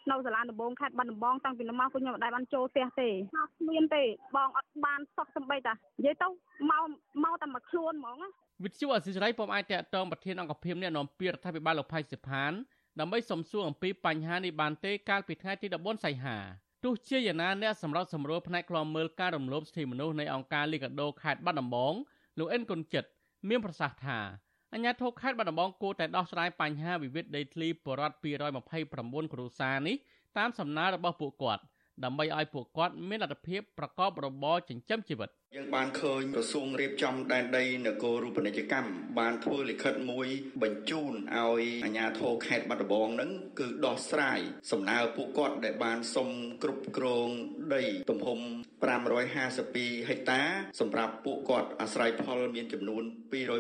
[0.09, 4.03] នៅសាលាដំបងខេត្តបាត់ដំបងតាំងពីមកខ្ញុំមិនដែលបានចូលផ្ទះទេអត់មានទេ
[4.35, 6.27] បងអត់បានសោះសំបីតានិយាយទៅ
[6.71, 6.83] មក
[7.23, 8.29] មកតែមកខ្លួនហ្មងណា
[8.63, 12.51] វិទ្យុអសិរ័យពុំអាចតកតងប្រធានអង្គភិបអ្នកនាំពាក្យរដ្ឋាភិបាលលោកផៃសិផាន
[12.99, 16.37] ដើម្បីសំសួរអំពីបញ្ហានេះបានទេកាលពីថ្ងៃទី14សីហា
[16.83, 21.93] ទោះជាយ៉ាងណាអ្នកសម្របសម្រួលផ្នែកខ្លំមើលការរំលោភសិទ្ធិមនុស្សនៃអង្គការលីកាដូខេត្តបាត់ដំបង
[22.39, 23.09] លោកអិនគុណចិត្ត
[23.49, 24.19] មានប្រសាសន៍ថា
[24.73, 28.15] អញ្ញាធិខេត្តបាត់ដំបងគួរតែដោះស្រាយបញ្ហាវិវាទដីធ្លីបរដ្ឋ
[28.53, 29.95] 229គ្រួសារនេះ
[30.37, 31.63] តាមសំណើរបស់ពួកគាត់
[32.03, 40.27] ដើម្បីឲ្យពួកគាត់មានលទ្ធភាពប្រកបរបរចិញ្ចឹមជីវិត។យើងបានឃើញក្រសួងរៀបចំដែនដីនគររូបនីយកម្មបានធ្វើលិខិតមួយ
[40.63, 44.39] បញ្ជូនឲ្យអាជ្ញាធរខេត្តបាត់ដំបងនឹងគឺដោះស្រាយ
[44.71, 46.29] សំណើពួកគាត់ដែលបានសុំ
[46.63, 47.27] គ្រប់គ្រង
[47.75, 48.39] ដីទំហំ
[49.23, 50.41] 552ហិកតា
[50.79, 53.03] សម្រាប់ពួកគាត់អាស្រ័យផលមានចំនួន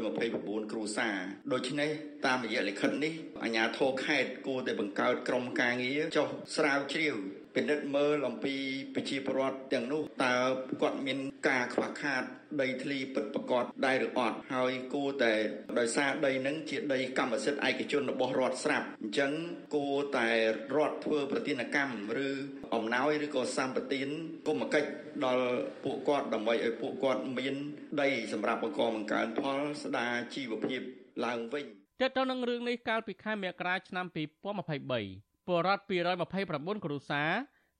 [0.07, 1.17] 229គ្រួសារ
[1.53, 1.89] ដូច្នេះ
[2.25, 7.17] តាមរយៈលិខិតនេះអាជ្ញាធរខេត្តគួរតែបង្កើតក្រុមការងារចុះស្រាវជ្រាវ
[7.55, 8.55] ពិនិត្យមើលអំពី
[8.95, 10.35] ប្រជាពលរដ្ឋទាំងនោះតើ
[10.81, 12.23] គាត់មានការខ្វះខាត
[12.61, 15.33] ដីធ្លីពិតប្រាកដដែរឬអត់ហើយគួរតែ
[15.79, 19.31] ដោយសារដីនឹងជាដីកម្មសិទ្ធិឯកជនរបស់រដ្ឋស្រាប់អញ្ចឹង
[19.75, 20.29] គួរតែ
[20.75, 22.29] រដ្ឋធ្វើប្រតិណកម្មឬ
[22.73, 24.07] អំណោយឬក៏សម្បទាន
[24.47, 24.89] គុំកិច្ច
[25.25, 25.47] ដល់
[25.83, 27.55] ពួកគាត់ដើម្បីឲ្យពួកគាត់មាន
[28.01, 30.81] ដីសម្រាប់បង្កបង្កើនផលស្ដារជីវភាព
[31.25, 31.65] ឡើងវិញ
[32.01, 35.83] តើតើនឹងរឿងនេះកាលពីខែមករាឆ្នាំ2023 ពលរដ្ឋ
[36.29, 37.31] 229គ្រួសារ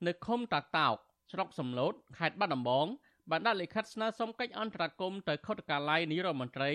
[0.08, 0.96] នៅឃុំតាតោក
[1.32, 2.88] ស្រុកសំឡូតខេត្តបាត់ដំបង
[3.30, 6.72] បានដាក់លិខិតស្នើសុំកិច្ចអន្តរាគមន៍ទៅខុទ្ទកាល័យនាយរដ្ឋមន្ត្រី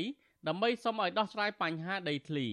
[0.49, 2.47] ដើម្បីសុំឲ្យដោះស្រាយបញ្ហាដីធ្លី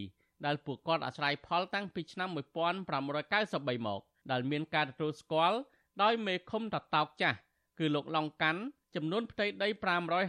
[0.45, 5.58] ដែលពួកគាត់អាស្រ័យផលតាំងពីឆ្នាំ1593មកដែលមានការទទួលស្គាល់
[6.04, 7.38] ដោយមេឃុំតតោកចាស់
[7.80, 8.62] គឺលោកឡុងកាន់
[8.95, 9.67] ចំនួនផ្ទៃដី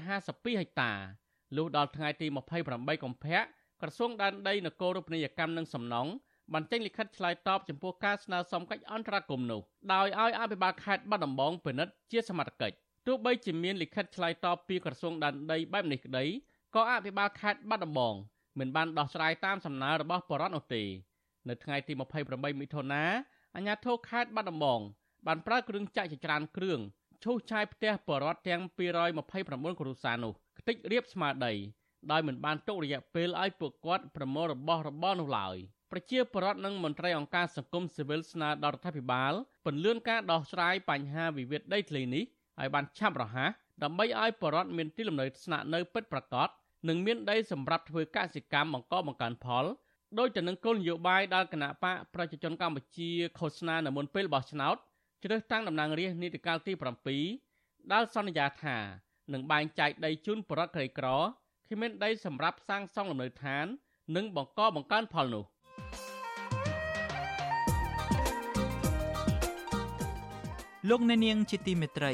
[0.00, 0.92] 552ហិកតា
[1.56, 2.26] លុះដល់ថ្ងៃទី
[2.64, 3.40] 28កុម្ភៈ
[3.80, 6.10] ក្រសួងដែនដីនគររូបនីយកម្មនិងសំណង់
[6.52, 9.60] បានចេញលិខិតឆ្លើយតបចំពោះការស្នើសុំកិច្ចអន្តរាគមន៍នោះ
[9.92, 16.24] ដោយឲ្យអភិបាលខេត្តបាត់ដំបងពិនិត្យជាសមត្ថកិច្ចទោះបីជាមានលិខិតឆ្លើយតបពីក្រសួងដែនដីបែបនេះក្តី
[16.74, 18.14] ក៏អភិបាលខេត្តបាត់ដំបង
[18.58, 20.82] មិនបានដោះស្រាយតាមសំណើរបស់បរដ្ឋនោះទេ
[21.48, 21.92] នៅថ្ងៃទី
[22.26, 23.04] 28មិថុនា
[23.54, 24.80] អាជ្ញាធរខេត្តបាត់ដំបង
[25.26, 26.80] បានប្រើគ្រឿងចាក់ចច្រើនគ្រឿង
[27.24, 28.62] ឈូសឆាយផ្ទះបរដ្ឋទាំង
[29.16, 31.54] 229គ្រួសារនោះខ្ទេចរៀបស្មារតី
[32.10, 35.56] ដោយមិនបានទុករយៈពេលឲ្យពួកគាត់ប្រមូលរបស់របរនោះឡើយ
[35.92, 39.32] ប្រជាពលរដ្ឋនិងមន្ត្រីអង្គការសង្គមស៊ីវិលស្នើដល់រដ្ឋាភិបាល
[39.66, 42.24] ពន្យាការដោះស្រាយបញ្ហាវិវាទដីធ្លីនេះ
[42.60, 43.50] ឲ្យបានឆាប់រហ័ស
[43.82, 46.48] ដើម្បីឲ្យពលរដ្ឋមានទីលំនៅស្នាក់នៅពិតប្រាកដ
[46.88, 49.64] និងមានដីសម្រាប់ធ្វើកសិកម្មបង្កបង្កើនផល
[50.18, 54.76] ដោយទៅនឹងគោលនយោបាយដែលគណៈបកប្រជាជនកម្ពុជាឃោសនានៅមុនពេលបោះឆ្នោត
[55.22, 56.72] ជ្រើសតាំងតំណាងរាស្ត្រនីតិកាលទី
[57.32, 58.76] 7ដែលសន្យាថា
[59.32, 61.08] នឹងបែងចែកដីជូនបរិវត្តក្រីក្រ
[61.70, 63.66] គ្មានដីសម្រាប់សាងសង់លំនៅឋាន
[64.16, 65.44] និងបង្កបង្កើនផលនោះ
[70.90, 72.12] លោកអ្នកនាងជាទីមេត្រី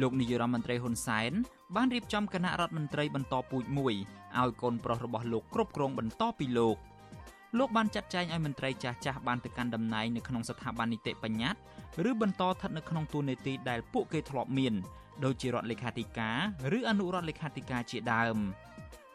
[0.00, 1.32] លោកនាយរដ្ឋមន្ត្រីហ៊ុនសែន
[1.76, 3.94] បានរៀបចំគណៈរដ្ឋមន្ត្រីបន្តពូជមួយ
[4.40, 6.76] ឲ្យកូនប្រុសរបស់លោកគ្រប់គ្រងបន្តពីលោក
[7.58, 14.74] លោកបានចាត់ចែងឲ្យមន្ត្រីចាស់ចាស់បានទៅកាន់តំណែងនៅក្នុងស្ថាប័ននីតិបញ្ញត្តិឬបន្តស្ថិតនៅក្នុងតួនាទីដែលពួកគេធ្លាប់មាន
[15.24, 16.38] ដូចជារដ្ឋលេខាធិការ
[16.78, 18.36] ឬអនុរដ្ឋលេខាធិការជាដើម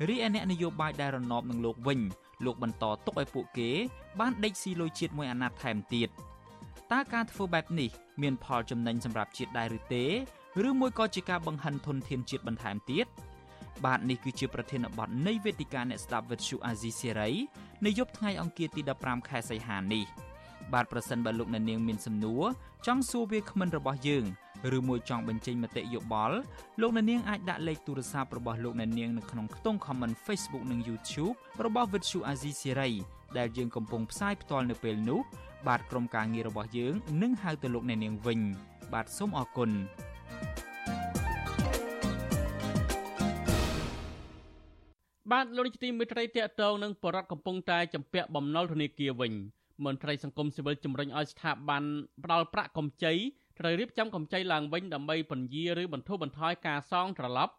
[0.07, 1.99] រីឯអ្នកនយោបាយដែលរណបនឹងលោកវិញ
[2.45, 3.69] លោកបន្តទុកឲ្យពួកគេ
[4.19, 6.09] បានដេកស៊ីលុយជាតិមួយអាណត្តិថែមទៀត
[6.93, 7.89] តើការធ្វើបែបនេះ
[8.21, 10.05] មានផលចំណេញសម្រាប់ជាតិដែរឬទេ
[10.67, 13.05] ឬមួយក៏ជាការបង្ហិនធនធានជាតិបន្ថែមទៀត
[13.85, 17.31] បាទនេះគឺជាប្រធានបទនៃវេទិកាអ្នកស្ដាប់វិទ្យុអាស៊ីសេរី
[17.85, 20.05] នៅយប់ថ្ងៃអង្គារទី15ខែសីហានេះ
[20.73, 22.43] បាទប្រសិនបើលោកអ្នកនាងមានសំណួរ
[22.87, 24.25] ចង់សួរវាគ្មិនរបស់យើង
[24.77, 26.37] ឬមួយចង់បញ្ចេញមតិយោបល់
[26.81, 32.93] លោកអ្នកនាងអាចដាក់លេខទូរស័ព្ទរបស់លោកអ្នកនាងនៅក្នុងខ្ទង់ comment Facebook និង YouTube របស់ Vuthu Azizi Serai
[33.37, 35.19] ដែលយើងកំពុងផ្សាយផ្ទាល់នៅពេលនេះ
[35.67, 38.39] បាទក្រុមការងាររបស់យើងនឹងហៅទៅលោកអ្នកនាងវិញ
[38.93, 39.71] បាទសូមអរគុណ
[45.31, 49.33] បាទលោកនាយកទីមេត្រីតេតងនឹងបរដ្ឋកំពុងតែចម្ពាក់បំណុលធនាគារវិញ
[49.85, 51.83] មន្ត្រីសង្គមស៊ីវិលជំរុញឲ្យស្ថាប័ន
[52.23, 53.13] ផ្ដាល់ប្រាក់កម្ចី
[53.59, 57.53] ត្រូវរៀបចំកម្ចីឡើងវិញដើម្បីពន្យាឬបន្ធូរបន្ថយការសងត្រឡប់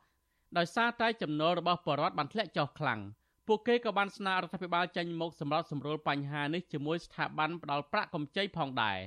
[0.58, 3.00] ដោយសារតែចំណូលរបស់បរដ្ឋបានធ្លាក់ចុះខ្លាំង
[3.48, 8.98] ពួកគេក៏បានស្នើរដ្ឋាភិបាលចេញមុខសម្រាប់សម្រួលបញ្ហានេះជាមួយស្ថាប័នផ្ដាល់ប្រាក់កម្ចីផងដែរ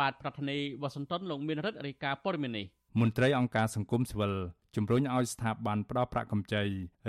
[0.00, 2.66] បាទប្រធានាធិបតីវ៉ាស៊ីនតោនលោកមានរិទ្ធរាជការព័ត៌មាននេះ
[3.00, 4.34] មន្ត្រីអង្គការសង្គមស៊ីវិល
[4.76, 6.62] ជំរុញឲ្យស្ថាប័នផ្ដល់ប្រាក់កម្ចី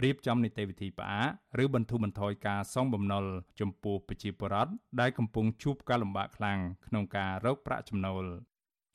[0.03, 3.25] រៀបចំនីតិវិធីផ្អាកឬបន្ធូរបន្ថយការសងបំណុល
[3.59, 8.23] ចំពោះប្រជាពលរដ្ឋដែលកំពុងជួបការលំបាកខ្លាំងក្នុងការរកប្រាក់ចំណូល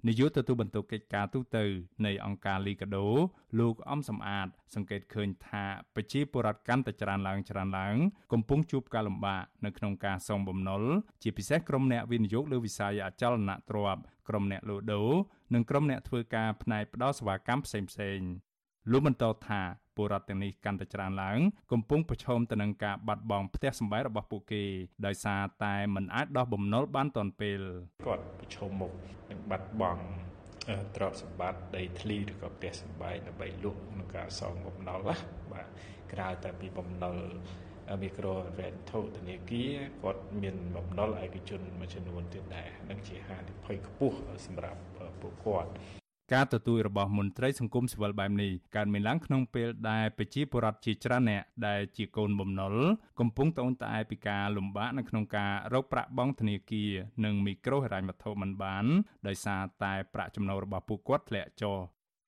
[0.06, 1.58] នាយកទទួលបន្ទុកកិច្ចការទូត
[2.06, 3.06] នៃអង្គការលីកាដូ
[3.60, 7.96] លោកអំសំអាត សង្កេតឃើញថាប្រជាពលរដ្ឋកាន់តែច្រើនឡើងច្រើនឡើង
[8.32, 10.82] កំពុងជួបការលំបាកនៅក្នុងការសងបំណុល
[11.22, 15.10] ជាពិសេសក្រុមអ្នកវិនិយោគលើវិស័យអចលនទ្រព្យក្រុមអ្នកលក់ដូរ
[15.54, 18.49] និងក្រុមអ្នកធ្វើការផ្នែកផ្ដល់សេវាកម្មផ្សេងៗ
[18.92, 19.60] លោកបន្តថា
[19.96, 21.38] ពលរដ្ឋទាំងនេះកាន់តែច្រើនឡើង
[21.72, 24.62] កំពុងប្រឈមទៅនឹងការបាត់បង់ផ្ទះសម្បែងរបស់ពួកគេ
[25.06, 27.60] ដោយសារតែមិនអាចដោះបំណុលបានទាន់ពេល
[28.06, 28.92] គាត់ប្រឈមមុខ
[29.30, 30.02] នឹងបាត់បង់
[30.96, 35.16] ទ្រព្យសម្បត្តិដីធ្លីឬក៏ផ្ទះសម្បែងដើម្បីលក់ក្នុងការសងបំណុលណា
[35.52, 35.66] បាទ
[36.12, 37.16] ក្រៅតែពីបំណុល
[38.02, 44.80] មីក្រូហិរញ្ញវត្ថុធនាគារគាត់មានបំណុលឯកជនមួយចំនួនទៀតដែរនឹងជាហានិភ័យខ្ពស់សម្រាប់
[45.20, 45.70] ពួកគាត់
[46.34, 52.74] ការទទូចរបស់មន្ត្រីសង្គមស៊ីវិលបែបនេះកើតមានឡើងក្នុងពេលដែលប្រជាពលរដ្ឋជាច្រើនអ្នកដែលជាកូនបំណុល
[53.20, 56.90] កំពុងត្អូញត្អែពីការលំបាកនៅក្នុងការរកប្រាក់បង់ធនាគារ
[57.24, 58.84] និងមីក្រូហិរញ្ញវត្ថុមិនបាន
[59.26, 61.76] ដោយសារតែប្រាក់ចំណូលរបស់ពួកគាត់ធ្លាក់ចុះ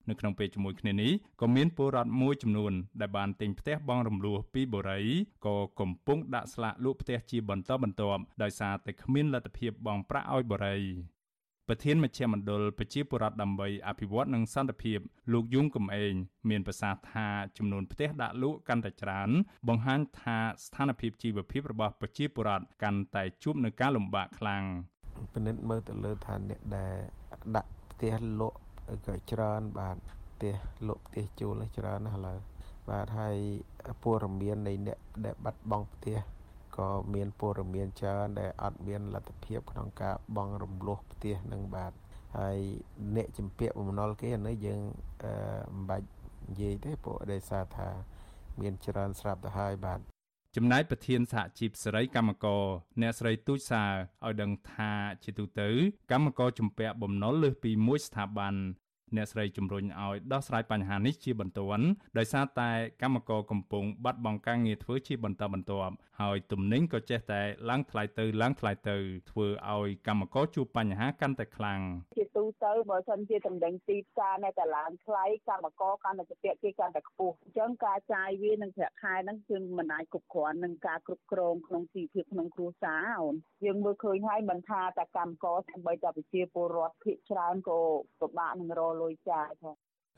[0.08, 5.02] នៅក្នុងពេលជាមួយគ្នានេះក៏មានពលរដ្ឋមួយចំនួនដែលបានទិញផ្ទះបង់រំលោះពីបូរី
[5.46, 10.78] ក៏កំពុងដាក់ស្លាកលក់ផ្ទះជាបន្តបន្ទាប់ដោយសារតែគ្មានលទ្ធភាពបង់ប្រាក់ឲ្យបូរី
[11.74, 14.98] ប្រធានមជ្ឈមណ្ឌលប្រជាពលរដ្ឋដើម្បីអភិវឌ្ឍនិងសន្តិភាព
[15.32, 16.14] លោកយងកំឯង
[16.50, 19.30] មានប្រសាសន៍ថាចំនួនផ្ទះដាក់លក់កាន់តែច្រើន
[19.68, 24.62] បង្ហាញថាស្ថានភាពជីវភាពរបស់ប្រជាពលរដ្ឋកាន់តែជួបនឹងការលំបាកខ្លាំង
[25.34, 26.94] ពិនិត្យមើលទៅលើថាអ្នកដែល
[27.56, 28.58] ដាក់ផ្ទះលក់
[29.06, 29.96] ក៏ច្រើនបាទ
[30.30, 30.54] ផ្ទះ
[30.88, 32.38] លក់ផ្ទះជួលច្រើនណាស់ឥឡូវ
[32.90, 33.36] បាទហើយ
[34.02, 36.16] ព័ត៌មាននៃអ្នកដែលបាត់បង់ផ្ទះ
[36.76, 41.92] ក៏មានព័ត៌មានច្រើនដែលអត់មានលទ្ធភាពក្នុងការបង់រំលោះផ្ទះនឹងបាទ
[42.38, 42.58] ហើយ
[43.16, 44.80] អ្នកចម្ពាក់បំណុលគេអានេះយើង
[45.24, 45.32] អឺ
[45.74, 46.06] មិនបាច់
[46.48, 47.88] និយាយទេព្រោះដោយសារថា
[48.60, 50.00] មានច្រើនស្រាប់ទៅហើយបាទ
[50.56, 52.62] ចំណែកប្រធានសហជីពសេរីកម្មករ
[53.02, 54.92] អ្នកស្រីទូចសាឲ្យដឹងថា
[55.24, 55.68] ជាទូទៅ
[56.12, 58.54] កម្មករជំពាក់បំណុលលើសពីមួយស្ថាប័ន
[59.16, 61.86] អ្នកស្រីជំរុញឲ្យដោះស្រាយបញ្ហានេះជាបន្ទាន់
[62.18, 62.70] ដោយសារតែ
[63.02, 68.96] កម្មករកំពុងបាត់បង់ការងារធ្វើជាបន្តបន្ទាប់ហើយទំនិញក៏ចេះតែឡើងថ្លៃទៅឡើងថ្លៃទៅ
[69.30, 71.80] ធ្វើឲ្យកម្មករជួបបញ្ហាកាន់តែខ្លាំង
[72.16, 87.78] ជាទូទៅបើសិនជាតំណែងទីផ្សារនៅតែឡើងថ្លៃកម្មករកាន់តែពាក់គេកាន់តែខ្ពស់អញ្ចឹងការចាយវានឹងប្រាក់ខែហ្នឹងគឺមិនអាចគ្រប់គ្រាន់នឹងការគ្រប់គ្រងក្នុងជីវភាពក្នុងគ្រួសារអូនយើងមើលឃើញហើយមិនថាតែកម្មករទាំងបីតែប្រជាពលរដ្ឋភាគច្រើនក៏
[88.20, 89.74] ពិបាកនឹងរលុយចាយផង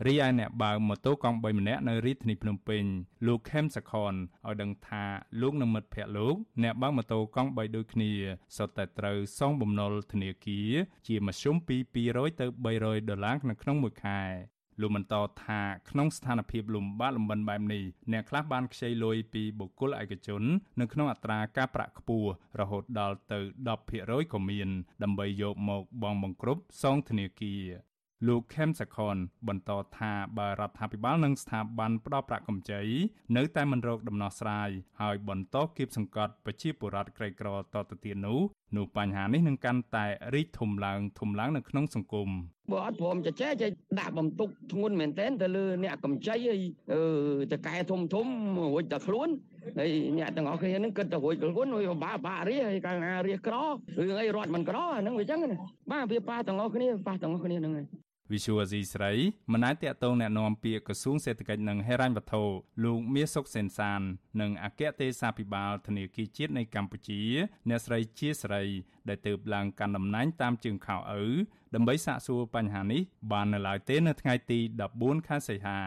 [0.06, 2.84] រីឯអ្នកបើកម៉ូតូកង់3ម្នាក់នៅរាជធានីភ្នំពេញ
[3.26, 5.04] លោកខេមសខនឲ្យដឹងថា
[5.40, 8.10] លោកនិងមិត្តភ័ក្តិលោកអ្នកបើកម៉ូតូកង់3ដូចគ្នា
[8.56, 10.72] សុទ្ធតែត្រូវសងបំណុលធនាគារ
[11.08, 11.76] ជាមធ្យមពី
[12.08, 12.46] 200ទៅ
[12.78, 14.20] 300ដុល្លារនៅក្នុងមួយខែ
[14.80, 20.42] លោកបន្តថាក្នុងស្ថានភាពលំបាកលំបិនបែបនេះអ្នកខ្លះបានខ្ចីលុយពីបុគ្គលឯកជន
[20.80, 22.30] នៅក្នុងអត្រាការប្រាក់ខ្ពស់
[22.60, 23.38] រហូតដល់ទៅ
[23.86, 24.68] 10%ក៏មាន
[25.02, 27.64] ដើម្បីយកមកបង់បង្គ្រប់សងធនាគារ
[28.26, 29.16] លោកខេមសខន
[29.48, 32.82] បន្តថាបើរដ្ឋាភិបាលនិងស្ថាប័នផ្ដល់ប្រាក់កម្ចី
[33.36, 38.40] នៅតែមិនរកដំណោះស្រាយហើយបន្តគៀបសង្កត់ប្រជាពលរដ្ឋក្រីក្រតទៅទៀតនោះ
[38.76, 42.28] នោះបញ្ហានេះនឹងកាន់តែរីកធំឡើងធំឡើងនៅក្នុងសង្គម
[42.70, 46.60] បើអត់ព្រមចែកចេះដាក់បន្ទុកធ្ងន់មែនទែនទៅលើអ្នកកម្ចីហើយ
[47.52, 48.26] តកែធំធំ
[48.74, 49.28] រួចតែខ្លួន
[49.78, 53.54] ហើយអ្នកទាំងអស់គ្នានឹងគិតទៅរួចខ្លួនហើយបាបារៀហើយកាលណារៀក្រ
[53.98, 55.38] រឿងអីរត់មិនក្រអាហ្នឹងវាចឹង
[55.92, 57.86] បាទវាប៉ះទាំងអស់គ្នាប៉ះទាំងអស់គ្នាហ្នឹងហើយ
[58.33, 59.11] វិសុវអាស៊ីស្រី
[59.51, 62.43] មិនអាចតតងแนะនាំពាក្យក្រសួងសេដ្ឋកិច្ចនិងហិរញ្ញវត្ថុ
[62.83, 64.01] លោកមាសសុកសេនសាន
[64.41, 67.21] និងអគ្គទេសាភិបាលធនាគារជាតិនៃកម្ពុជា
[67.69, 68.63] អ្នកស្រីជាស្រី
[69.09, 71.23] ដែលទើបឡើងកាន់តំណែងតាមជើងខោឪ
[71.75, 73.01] ដើម្បីសាកសួរបញ្ហានេះ
[73.31, 74.59] បាននៅឡើយទេនៅថ្ងៃទី
[74.93, 75.79] 14ខែសីហា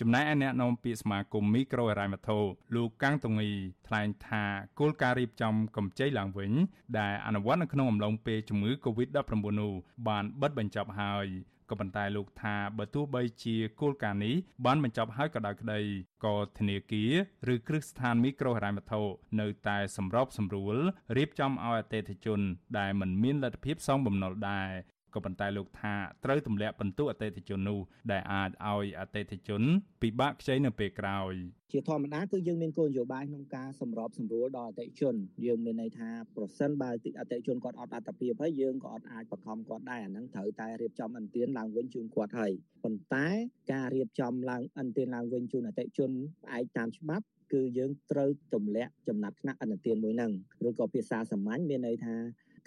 [0.00, 2.38] ចំណែកឯអ្នកនាំពាក្យសមាគមមីក្រូហិរញ្ញវត្ថុ
[2.74, 3.48] លោកកាំងតងី
[3.86, 4.44] ថ្លែងថា
[4.78, 6.52] គោលការណ៍រៀបចំកម្ចីឡើងវិញ
[6.98, 9.72] ដែលអនុវត្តនៅក្នុងអំឡុងពេលជំងឺ Covid-19 នោះ
[10.08, 11.26] បានបិទបញ្ចប់ហើយ
[11.69, 15.79] ក៏ប៉ុន្តែលោកថាបើទោះបីជាគោលការណ៍នេះបានបញ្ចប់ហើយក៏ដោយក្តី
[16.25, 17.13] ក៏ធនាគារ
[17.53, 19.01] ឬគ្រឹះស្ថានមីក្រូហិរញ្ញវត្ថុ
[19.39, 20.75] នៅតែសម្របសម្រួល
[21.17, 22.39] រៀបចំឲ្យអតិថិជន
[22.77, 24.69] ដែលមិនមានលទ្ធភាពសងបំណុលដែរ
[25.15, 27.79] ក៏ប៉ុន្តែលោកថាត្រូវទម្លាក់បន្ទុកអតិថិជននោះ
[28.11, 29.61] ដែលអាចឲ្យអតិថិជន
[30.01, 31.33] ពិបាកខ្ចីនៅពេលក្រោយ
[31.71, 42.51] ជាធម្មតាគឺយើងមានគោលនយោបាយក្នុងការសម្របសម្រួលដល់អតិថិជនយើងមានន័យថាប្រសិនបើអតិថិជនគាត់អត់អត្តភាពហើយយើងក៏អត់អាចបង្ខំគាត់ដែរអាហ្នឹងត្រូវតែរៀបចំអន្តៀនឡើងវិញជូនគាត់ហើយ
[42.83, 43.27] ប៉ុន្តែ
[43.73, 46.11] ការរៀបចំឡើងអន្តៀនឡើងវិញជូនអតិថិជន
[46.43, 50.31] ផ្អែកតាមច្បាប់គឺយើងត្រូវទម្លាក់ចំណាត់ថ្នាក់អន្តទានមួយហ្នឹង
[50.67, 52.15] ឬក៏ភាសាសាមញ្ញមានន័យថា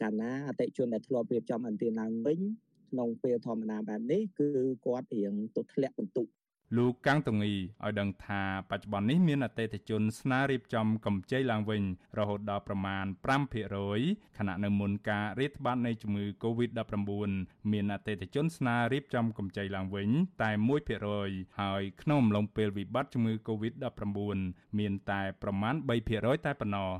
[0.03, 2.41] កាលណាអតិជនដែលធ្លាប់រៀបចំអន្តរាឡើងវិញ
[2.91, 4.49] ក្នុងពេលធម្មតាបែបនេះគឺ
[4.87, 6.29] គាត់រៀងទៅធ្លាក់បន្ទុក
[6.77, 11.83] លោកកាំងតងីឲ្យដឹងថាបច្ចុប្បន្ននេះមានអតិថិជនស្នើរៀបចំកម្ចីឡើងវិញ
[12.19, 13.05] រហូតដល់ប្រមាណ
[13.71, 17.31] 5%ខណៈនៅមុនការរាតត្បាតនៃជំងឺ Covid-19
[17.73, 20.09] មានអតិថិជនស្នើរៀបចំកម្ចីឡើងវិញ
[20.43, 20.51] តែ
[21.05, 24.39] 1%ហើយក្នុងអំឡុងពេលវិបត្តិជំងឺ Covid-19
[24.79, 25.75] មានតែប្រមាណ
[26.11, 26.93] 3%តែប៉ុណ្ណោះ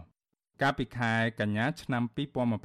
[0.63, 2.03] កាលពីខែកញ្ញាឆ្នាំ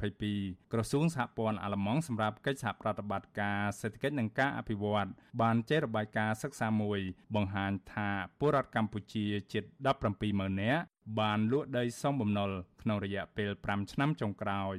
[0.06, 5.08] 2022ក្រសួងសហព័ន្ធអាល្លឺម៉ង់សម្រាប់កិច្ចសហប្រតិបត្តិការសេដ្ឋកិច្ចនិងការអភិវឌ្ឍ
[5.40, 7.00] បានចេញរបាយការណ៍សិក្សាមួយ
[7.34, 9.64] បង្ហាញថាពលរដ្ឋកម្ពុជាជិត
[10.02, 10.82] 17ម៉ឺននាក់
[11.20, 12.50] បានលក់ដីសំបំណុល
[12.82, 14.76] ក្នុងរយៈពេល5ឆ្នាំចុងក្រោយ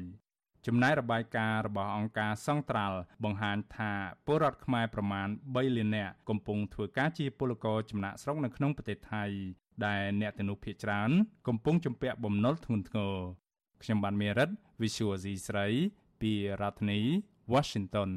[0.65, 3.91] ចំណែករបាយការណ៍របស់អង្គការសង្ត្រាល់បង្ហាញថា
[4.25, 9.25] ពលរដ្ឋខ្មែរប្រមាណ3លាននាក់កំពុងធ្វើការជាពលករចំណាក់ស្រុកនៅក្នុងប្រទេសថៃ
[9.85, 11.09] ដែលអ្នកទាំងនោះភ័យច្រើន
[11.47, 13.13] កំពុងជំពាក់បំណុលធ្ងន់ធ្ងរ
[13.83, 14.49] ខ្ញុំបានមេរិត
[14.81, 15.67] Visual C ស្រី
[16.21, 16.99] ពីរដ្ឋធានី
[17.53, 18.09] Washington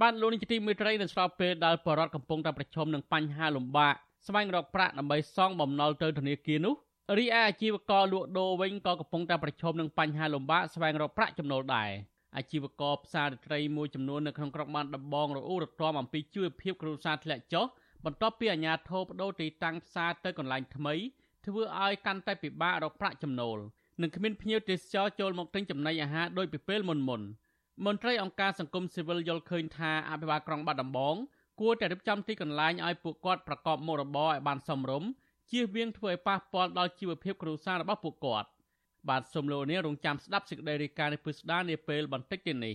[0.00, 3.94] បានលោកនាយកទីមេត្រីនៅស្របពេលដែលបរដ្ឋកំពុងតែប្រឈមនឹងបញ្ហាលំបាក
[4.26, 6.74] ស្វែងរកប្រាក់ដើម្បីសងបំណុលទៅធនាគារនោះ
[7.18, 11.90] រីឯអាជីវករលក់ដូរវិញក៏កំពុងតែប្រឈមនឹងបញ្ហាលំបាកស្វែងរកប្រាក់ចំណូលដែរ
[12.36, 17.66] អាជីវករផ្សាររាត្រីមួយចំនួននៅក្នុងក្រុងបានដំបងរអ៊ូរទាំអំពីជីវភាពគ្រួសារធ្លាក់ចុះ
[18.06, 20.94] បន្ទាប់ពីអាជ្ញាធរបដូរទីតាំងផ្សារទៅកន្លែងថ្មី
[21.46, 23.58] ធ្វើឲ្យកាន់តែពិបាករកប្រាក់ចំណូល
[24.02, 27.22] និងគ្មានភ្ញៀវទេសចរចូលមកទិញចំណីអាហារដោយពីពេលមុនមុន
[27.84, 31.16] មន្ត្រីអង្គការសង្គមស៊ីវិលយល់ឃើញថាអភិបាលក្រុងបាត់ដំបង
[31.60, 35.08] គួរតែរៀបចំទីកន្លែងឲ្យពួកគាត់ប្រកបមុខរបរឲ្យបានសមរម្យ
[35.50, 38.48] ជៀសវាងធ្វើឲ្យប៉ះពាល់ដល់ជីវភាពគ្រួសាររបស់ពួកគាត់
[39.08, 42.74] បាទសូមលោកនាងរងចាំស្ដាប់សេចក្តីរាយការណ៍នេះពិស្ដានាពេលបន្តិចទៀតនេះ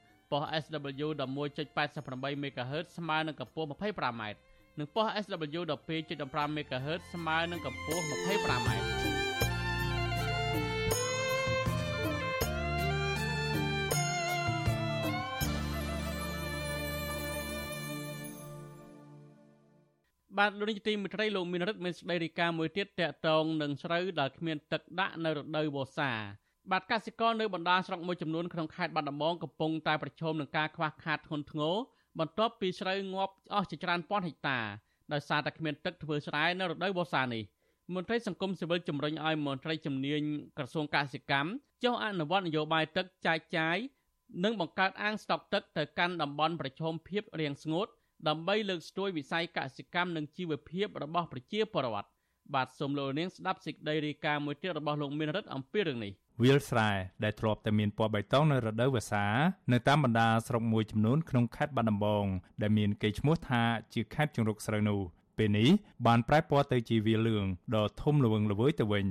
[0.31, 4.23] ប៉ុស SW 11.88 MHz ស្មើនឹងកម្ពស់ 25m
[4.79, 5.61] និងប៉ុស SW
[5.95, 8.69] 12.15 MHz ស្មើនឹងកម្ពស់ 25m
[20.37, 26.11] បាទលោកនាយកទីមេត្រីលោកមានរិទ្ធមានស្ដីរីកាមួយទៀតតកតងនឹងស្រូវដែលគ្មានទឹកដាក់នៅរដូវវស្សា
[26.69, 31.75] បាទកសិករនៅបណ្ដាស្រុកមួយចំនួនក្នុងខេត្តបាត់ដំបងកំពុងតែប្រឈមនឹងការខ្វះខាតធ្ងន់ធ្ងរ
[32.19, 34.59] បន្ទាប់ពីស្រូវងាប់អស់ជាច្រើនពាន់ហិកតា
[35.13, 37.43] ដោយសារតែគ្មានទឹកធ្វើស្រែនៅរដូវវស្សានេះ
[37.95, 40.21] មន្ត្រីសង្គមស៊ីវិលជំរុញឲ្យមន្ត្រីជំនាញ
[40.57, 41.49] ក្រសួងកសិកម្ម
[41.83, 43.77] ចុះអនុវត្តនយោបាយទឹកចែកចាយ
[44.43, 47.87] និងបង្កើតអាងស្តុកទឹកទៅកាន់តំបន់ប្រឈមភាពរាំងស្ងួត
[48.27, 52.09] ដើម្បីលើកស្ទួយវិស័យកសិកម្មនិងជីវភាពរបស់ប្រជាពលរដ្ឋ
[52.53, 56.89] បាទសូមលោកនាងស្ដាប់សេចក្តីរាយការណ៍មួយទៀតរបស់លោកមានរិទ្ធអំពីរឿងនេះ វាលស្រែ
[57.23, 59.25] ដែលធ្លាប់តែមានពណ៌បៃតងនៅរដូវវស្សា
[59.71, 62.25] នៅតាមបណ្ដាស្រុកមួយចំនួនក្នុងខេត្តបាត់ដំបង
[62.61, 63.63] ដែលមានកេរ្តិ៍ឈ្មោះថា
[63.93, 64.99] ជាខេត្តជង្រុកស្រូវនោះ
[65.37, 65.69] ពេលនេះ
[66.07, 69.07] បានប្រែពណ៌ទៅជាវាលឿងដ៏ធំល្វឹងល្វើយទៅវិញ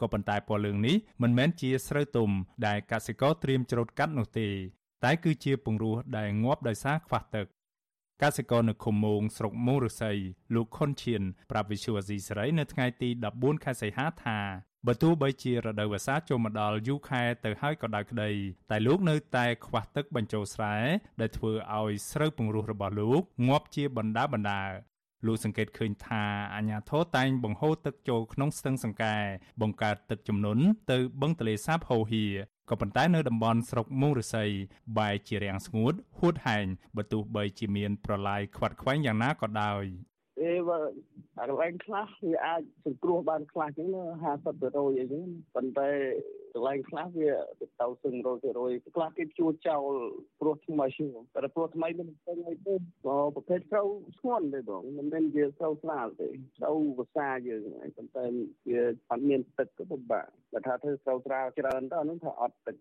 [0.00, 2.30] ក៏ប៉ុន្តែពណ៌លឿងនេះមិនមែនជាស្រូវទុំ
[2.66, 4.48] ដែលកសិករត្រៀមច្រូតកាត់នោះទេ
[5.04, 7.46] តែគឺជាពង្រោះដែលងាប់ដោយសារខ្វះទឹក
[8.22, 10.18] កសិករនៅឃុំមោងស្រុកមោងរស័យ
[10.54, 14.38] លោកខុនឈៀនប្រាប់វិសុវអាស៊ីសេរីនៅថ្ងៃទី14ខែសីហាថា
[14.88, 18.30] បើទោះបីជារដូវវស្សាចូលមកដល់យូរខែទៅហើយក៏ដោយក្តី
[18.70, 20.76] តែលោកនៅតែខ្វះទឹកបញ្ចូលស្រែ
[21.20, 24.62] ដែលធ្វើឲ្យស្រូវពង្រោះរបស់លោកងាប់ជាបណ្ដាបណ្ដា
[25.26, 29.16] លោកសង្កេតឃើញថាអាញាធរតែងបង្ហូរទឹកចូលក្នុងស្ទឹងសង្កែ
[29.62, 32.24] បង្កើតទឹកជំនន់ទៅបឹងទលេសាបហូហៀ
[32.70, 34.50] ក៏ប៉ុន្តែនៅតំបន់ស្រុកមូងរស័យ
[34.98, 36.66] បែរជារាំងស្ងួតហួតហែង
[36.96, 39.84] បើទោះបីជាមានប្រឡាយខ្វាត់ខ្វែងយ៉ាងណាក៏ដោយ
[40.42, 40.78] អេបើ
[41.38, 43.88] អាកន្លែងខ្លះវាអាចសង្គ្រោះបានខ្លះចឹង
[44.42, 45.22] 50%អីចឹង
[45.54, 45.88] ប៉ុន្តែ
[46.54, 49.92] កន្លែងខ្លះវាទៅសឹង100%ខ្លះគេជួចោល
[50.40, 50.86] ព្រោះថ្មី
[51.34, 53.86] តែព្រោះថ្មីមិនពេញអីទេក៏ប្រភេទស្រូវ
[54.18, 56.28] ស្ងន់ទេបងមិនមែនជាស្រូវស្រាលទេ
[56.58, 58.24] ស្រូវភាសាយើងហើយប៉ុន្តែ
[58.70, 62.76] វាអត់មានទឹកក៏ពិបាកតែថាធ្វើស្រូវស្រាលច្រើនទៅអានោះថាអត់ទឹក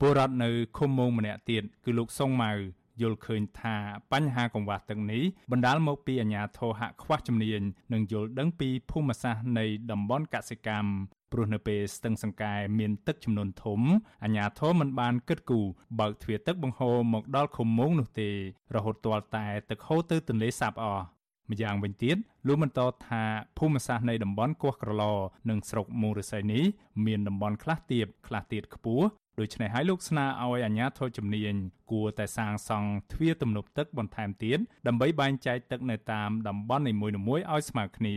[0.00, 2.52] ពលរដ្ឋនៅឃុំមងម្នាក់ទៀតគឺលោកសុងម៉ៅ
[3.00, 3.76] យល់ឃើញថា
[4.12, 10.90] បញ្ហាកង្វះទឹកនេះបណ្ដាលមកពីអាញាធរហាក់ខ្វះជំនាញនិងយល់ដឹងពីភូមិសាស្ត្រនៃតំបន់កសិកម្ម
[11.32, 13.80] ព្រោះនៅពេលស្ទឹងសង្កែមានទឹកចំនួនធំ
[14.24, 15.66] អាញាធរមិនបានគិតគូរ
[16.00, 18.30] បើកទ្វារទឹកបង្ហូរមកដល់ឃុំមងនោះទេ
[18.74, 21.04] រហូតទាល់តែទឹកហូរទៅទន្លេសាបអស់
[21.50, 23.22] ម្យ៉ាងវិញទៀតលោកបន្តថា
[23.58, 25.04] ភូមិសាស្ត្រនៃតំបន់គោះក្រឡ
[25.50, 26.64] និងស្រុកមូរិស័យនេះ
[27.06, 29.06] មានតំបន់ខ្លះទាបខ្លះទៀតខ្ពស់
[29.40, 31.54] ដូច្នេះហើយលោកស្នើឲ្យអាជ្ញាធរជំនាញ
[31.90, 37.14] គួរតែសាងសង់ទ្វារទំនប់ទឹកបន្ថែមទៀតដើម្បីបែងចែកទឹកនៅតាមតំបន់នីមួយៗ
[37.52, 38.16] ឲ្យស្មើគ្នា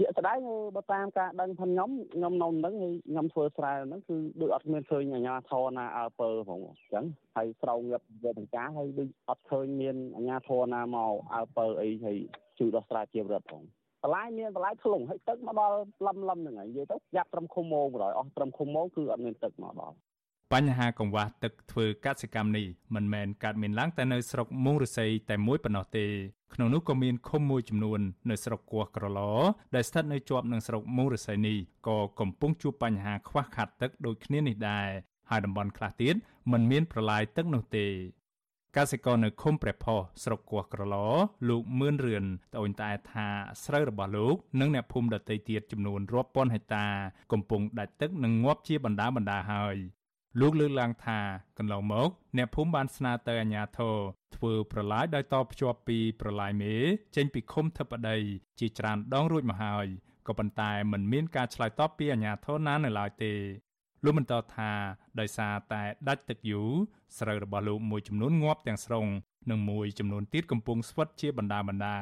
[0.00, 0.38] ជាក់ស្ដែង
[0.76, 2.74] បើតាមការដឹងផងខ្ញុំខ្ញុំនៅនឹង
[3.08, 7.04] ខ្ញុំធ្វើស្រែហ្នឹងគឺដូចអត់មានឃើញអាជ្ញាធរណាអើពើផងអញ្ចឹង
[7.36, 12.18] ហើយស្រោងងាប់វាទាំងការហើយដូចអត់ឃើញមានអាជ្ញាធរណាមកអើពើអីហើយ
[12.60, 13.62] ជួយដោះស្រាយជារដ្ឋផង
[14.02, 15.74] បន្លាយមានបន្លាយធ្លុងហើយទឹកមកដល់
[16.06, 19.96] លំលំហ្នឹងហើយនិយាយទៅយ៉ាប់ត្រឹមឃុំម៉ោងបណ្ដោយអស់ត្រឹមឃុំម៉ោងគឺអត់មានទឹកមកដល់
[20.54, 26.06] បញ្ហាកង្វះទឹកធ្វើកសិកម្មនេះមិនមែនកើតមានឡើងតែនៅស្រុកមុងរស័យតែមួយប៉ុណ្ណោះទេ
[26.54, 29.20] ក្នុងនោះក៏មានឃុំមួយចំនួននៅស្រុកគោះក្រឡ
[29.74, 34.88] ដែលស្ថិតនៅជាប់នឹងស្រុកមុងរស័យនេះក៏កំពុងជួបបញ្ហាខ្វះខាតទឹកដូចគ្នានេះដែរ
[35.30, 36.14] ហើយតំបន់ខ្លះទៀត
[36.52, 37.86] មិនមានប្រឡាយទឹកនោះទេ
[38.76, 40.96] កសិករនៅឃុំព្រះផុសស្រុកគោះក្រឡ
[41.48, 43.26] លោកមឿនរឿនត្អូញត្អែថា
[43.64, 46.86] ស្រូវរបស់លោកនិងអ្នកភូមិដទៃទៀតចំនួនរាប់ពាន់ហិកតា
[47.32, 49.76] កំពុងដាច់ទឹកនិងងាប់ជាបណ្ដាបណ្ដាហើយ
[50.40, 51.20] លោកលើកឡើងថា
[51.58, 53.96] កន្លងមក អ្នកភូមិបានស្នើទៅអាជ្ញាធរ
[54.36, 56.74] ធ្វើប្រឡាយដោយតភ្ជាប់ពីប្រឡាយមេ
[57.16, 58.18] ចេញពីឃុំធិបតី
[58.60, 59.86] ជាច្រើនដងរួចមកហើយ
[60.26, 63.32] ក៏ប៉ុន្តែมันមានការឆ្លើយតបពីអាជ្ញាធរណានៅឡើយទេ
[64.04, 64.70] លោកបន្តថា
[65.20, 66.70] ដោយសារតែដាច់ទឹកយូរ
[67.18, 69.06] ស្រូវរបស់លោកមួយចំនួនងាប់ទាំងស្រុង
[69.50, 71.96] និងមួយចំនួនទៀតកំពុងស្វិតជាបណ្ដាបណ្ដា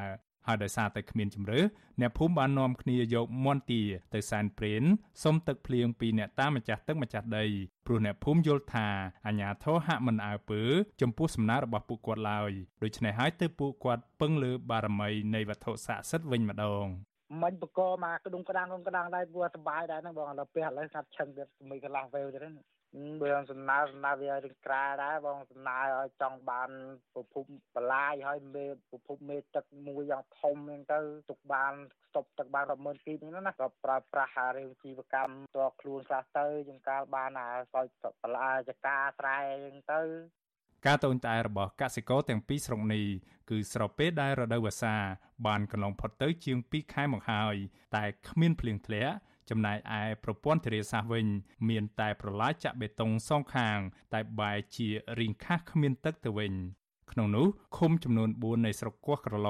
[0.47, 1.61] ហើយដោយសារតែគ្មានជំរឿ
[2.01, 3.83] អ្នកភូមិបាននាំគ្នាយកមន្ទា
[4.15, 4.83] ទៅសែនព្រេន
[5.23, 7.45] សុំទឹកភ្លៀងពីអ្នកតាម្ចាស់ទឹកម្ចាស់ដី
[7.87, 8.89] ព្រោះអ្នកភូមិយល់ថា
[9.27, 10.63] អាញាធរហាក់មិនអើពើ
[11.01, 12.51] ចំពោះសំណើរបស់ពួកគាត់ឡើយ
[12.83, 16.87] ដូច្នេះហើយទើបពួកគាត់ពឹងលើបារមីនៃវត្ថុស័ក្តិសិទ្ធិវិញម្ដង
[17.43, 22.57] មិញបកមកក្ដុងក្ដាំងក្ដាំងដែរព្រោះសបាយដែរហ្នឹងបងឥឡូវពេលឥឡូវកាត់ឆឹងទៀតមីកន្លះវេវទៀតហ្នឹង
[23.23, 26.71] បើសំណើសំណើវារឿងក្រាដែរបងសំណើឲ្យចង់បាន
[27.15, 27.45] ប្រភព
[27.77, 31.01] បលាយហើយមេប្រភពមេទឹកមួយយ៉ាងធំហ្នឹងទៅ
[31.31, 31.73] ទុកបាន
[32.07, 37.87] ស្តុបទឹកបាន100,000គីហ្នឹងណាក៏ប្រើប្រាស់អារឿងជីវកម្មតខ្លួនខ្លះទៅជាងកាលបានអាសោយ
[38.23, 40.01] បលាចកាស្រែហ្នឹងទៅ
[40.87, 43.05] ការតូនតែរបស់កសិករទាំងពីរស្រុកនេះ
[43.51, 44.97] គឺស្របពេលដែលរដូវវស្សា
[45.47, 47.57] បានកន្លងផុតទៅជាង2ខែមកហើយ
[47.97, 49.15] តែគ្មានភ្លៀងធ្លាក់
[49.51, 51.27] ចំណែកឯប្រព័ន្ធធារាសាស្ត្រវិញ
[51.69, 53.79] មានតែប្រឡាយចាក់បេតុងសងខាង
[54.15, 56.55] តែបែរជារីងខាស់គ្មានទឹកទៅវិញ
[57.13, 57.47] ក្នុងនោះ
[57.79, 59.49] ឃុំចំនួន4នៃស្រុកកោះក្រឡ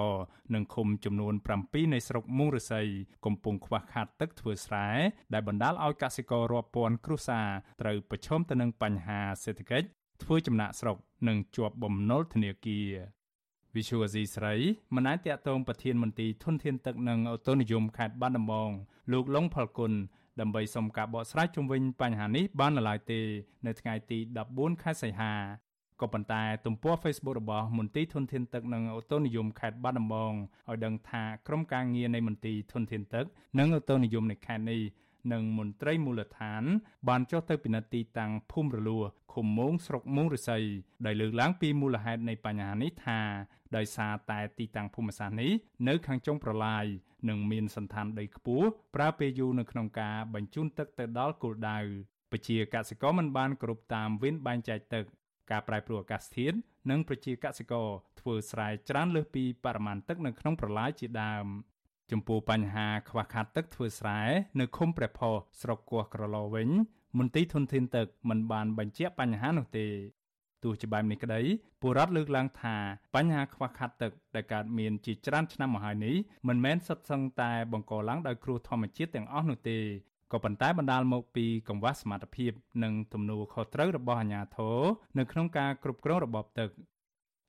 [0.54, 2.86] និងឃុំចំនួន7នៃស្រុកមុងរស័យ
[3.24, 4.88] កំពុងខ្វះខាតទឹកធ្វើស្រែ
[5.32, 7.48] ដែលបណ្ដាលឲ្យកសិកររាប់ពាន់គ្រួសារ
[7.80, 9.88] ត្រូវប្រឈមទៅនឹងបញ្ហាសេដ្ឋកិច្ច
[10.22, 10.96] ធ្វើចំណាក់ស្រុក
[11.26, 12.90] និងជាប់បំណុលធនាគារ
[13.76, 14.54] វិសុវអាស៊ីស្រី
[14.94, 18.70] មិនអាចតាក់ទងប្រធានមន្ទីរធនធានទឹកនិងអូតូនិយមខេត្តបាត់ដំបង
[19.12, 19.92] លោកលងផលគុណ
[20.40, 23.20] ដើម្បីសុំការបកស្រាយជុំវិញបញ្ហានេះបាននៅឡើយទេ
[23.66, 24.18] នៅថ្ងៃទី
[24.50, 25.32] 14ខែសីហា
[26.00, 30.32] ក៏ប៉ុន្តែទំព័រ Facebook របស់មន្ទីរធនធានទឹកនិងអូតូនិយមខេត្តបាត់ដំបង
[30.68, 33.24] ឲ្យដឹងថាក្រុមការងារនៃមន្ទីរធនធានទឹក
[33.58, 34.80] និងអូតូនិយមនៃខេត្តនេះ
[35.32, 36.62] និងមន្ត្រីមូលដ្ឋាន
[37.08, 39.00] បានចុះទៅពិនិត្យទីតាំងភូមិរលួ
[39.32, 40.64] ឃុំមោងស្រុកមោងរិស័យ
[41.06, 43.20] ដែលលើកឡើងពីមូលហេតុនៃបញ្ហានេះថា
[43.76, 45.52] ដោយសារតែទីតាំងភូមិសាស្ត្រនេះ
[45.88, 46.86] នៅខាងចុងប្រឡាយ
[47.28, 48.66] និងមានសន្តានដីខ្ពស់
[48.96, 51.78] ប្រើពេលយូរនៅក្នុងការបញ្ជូនទឹកទៅដល់គោលដៅ
[52.32, 55.04] ពជាកសិករមិនបានគ្រប់តាមវិនបែងចែកទឹក
[55.50, 56.56] ការប្រែប្រួលអាកាសធាតុ
[56.90, 57.88] និងប្រជាកសិករ
[58.20, 61.46] ធ្វើស្រែច្រើនលើសពីបរិមាណទឹកនៅក្នុងប្រឡាយជាដើម
[62.10, 64.20] ចំពោះបញ្ហាខ្វះខាតទឹកធ្វើស្រែ
[64.60, 66.68] នៅឃុំព្រះផុសស្រុកគោះក្រឡវិញ
[67.18, 69.86] មន្ទីរធនធានទឹកមិនបានបញ្ជាក់បញ្ហានោះទេ
[70.64, 71.40] ទោះជាបែបនេះក្តី
[71.80, 72.76] ពលរដ្ឋលើកឡើងថា
[73.14, 76.16] បញ្ហាខ្វះខាតទឹកដែលកើតមានជាច្រើនឆ្នាំមកហើយនេះ
[76.48, 79.78] មិនមែនសុទ្ធសឹងតែបង្កឡើងដោយគ្រោះធម្មជាតិទាំងអស់នោះទេ
[80.32, 82.52] ក៏ប៉ុន្តែបណ្ដាលមកពីកង្វះសមត្ថភាព
[82.82, 84.78] និងទំនួលខុសត្រូវរបស់អាជ្ញាធរ
[85.18, 86.68] នៅក្នុងការគ្រប់គ្រងរបបទឹក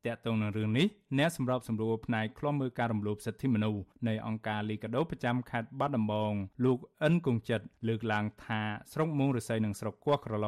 [0.08, 0.88] តាក់ទងនឹងរឿងនេះ
[1.18, 6.34] អ្នកសម្របសម្រួលផ្នែកឃ្លាំមើលការរំលោភសិទ្ធិមនុស្សនៃអង្គការលីកាដូប្រចាំខេត្តបាត់ដំបង
[6.66, 8.62] លោកអិនគង្ជិតលើកឡើងថា
[8.94, 10.48] ស្រុកមោងរស័យនិងស្រុកគោះក្រឡ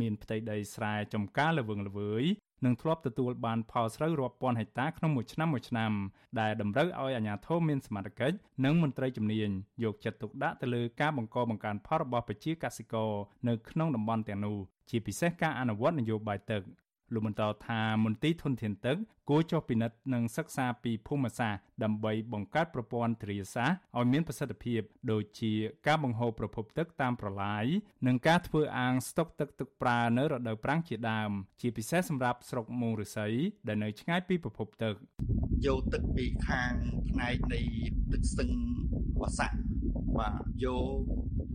[0.00, 2.24] មានផ្ទៃដីស្រែចម្ការល្វឹងល្វើយ
[2.64, 5.92] និងធ្លាប់ទទួលបានផលស្រូវរាប់ពាន់ហិកតាក្នុងមួយឆ្នាំមួយឆ្នាំ
[6.40, 9.50] ដែលតម្រូវឲ្យអាជ្ញាធរមានសមត្ថកិច្ចនិងមន្ត្រីជំនាញ
[9.84, 13.10] យកចិត្តទុកដាក់ទៅលើការបង្កបង្កើនផលរបស់ប្រជាកសិករ
[13.48, 14.58] នៅក្នុងតំបន់ទាំងនោះ
[14.90, 16.62] ជាពិសេសការអនុវត្តនយោបាយទឹក
[17.12, 18.96] លោកបន្តថាមន្ទីរធនធានទឹក
[19.28, 24.80] គួរចុះពិនិត្យនិងសិក្សាពីភូមិសាស្ត្រដើម្បីបង្កើតប្រព័ន្ធធារាសាស្ត្រឲ្យមានប្រសិទ្ធភាព
[25.12, 25.52] ដូចជា
[25.86, 27.64] ការបង្ហូរប្រភពទឹកតាមប្រឡាយ
[28.06, 31.30] និងការធ្វើអាងស្តុកទឹកទឹកប្រើនៅរដូវប្រាំងជាដើម
[31.60, 33.28] ជាពិសេសសម្រាប់ស្រុកមូងឫស្សី
[33.68, 34.94] ដែលនៅឆ្ងាយពីប្រភពទឹក
[35.66, 36.72] យកទឹកពីខាង
[37.10, 37.60] ផ្នែកនៃ
[38.12, 38.50] ទឹកស្ទឹង
[39.20, 39.58] វ៉ាសាក់
[40.18, 41.00] បាទយក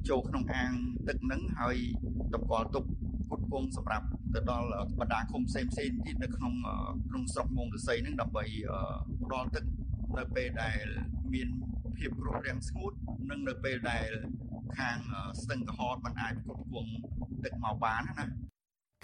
[0.09, 0.71] ចូលក្នុងអាង
[1.07, 1.77] ទឹកនឹងហើយ
[2.33, 2.85] តម្កល់ទុក
[3.29, 4.67] គុតគង់សម្រាប់ ទៅដល់
[4.99, 6.53] បណ្ដាឃុំផ្សេងផ្សេងទៀតនៅក្នុង
[7.09, 8.45] ក្នុងស្រុកមងរស័យនឹងដើម្បី
[9.23, 9.63] ផ្ដល់ទឹក
[10.17, 10.83] នៅពេលដែល
[11.33, 11.47] មាន
[11.97, 12.93] ភាពគ្រោះរាំងស្ងួត
[13.29, 14.09] និងនៅពេលដែល
[14.77, 14.97] ខាង
[15.41, 16.87] ស្ទឹងក្រហមមិនអាចគ្រប់គ្រង
[17.45, 18.25] ទឹកមកបានណា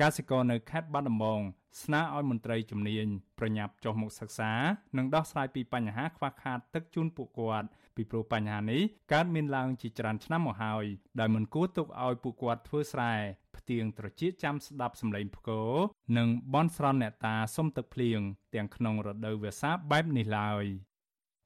[0.02, 1.42] កសិករនៅខេត្តបាត់ដំបង
[1.84, 3.08] ស្នើឲ្យមន្ត្រីជំនាញ
[3.40, 4.52] ប្រញាប់ចុះមកសិក្សា
[4.98, 8.82] និងដោះស្រាយពីបញ្ហាខ្វះខាតទឹកជូនពួកគាត់ពីព្រោះបញ្ហានេះ
[9.14, 10.86] កើតមានឡើងជាច្រើនឆ្នាំមកហើយ
[11.20, 13.14] ដោយមិនគួរទុកឲ្យពួកគាត់ធ្វើស្រែ
[13.58, 15.72] ផ្ទៀងត្រចៀកចាំស្ដាប់សម្លេងផ្គរ
[16.18, 18.20] និងបន់ស្រន់អ្នកតាសុំទឹកភ្លៀង
[18.56, 20.66] ទាំងក្នុងរដូវវស្សាបែបនេះឡើយ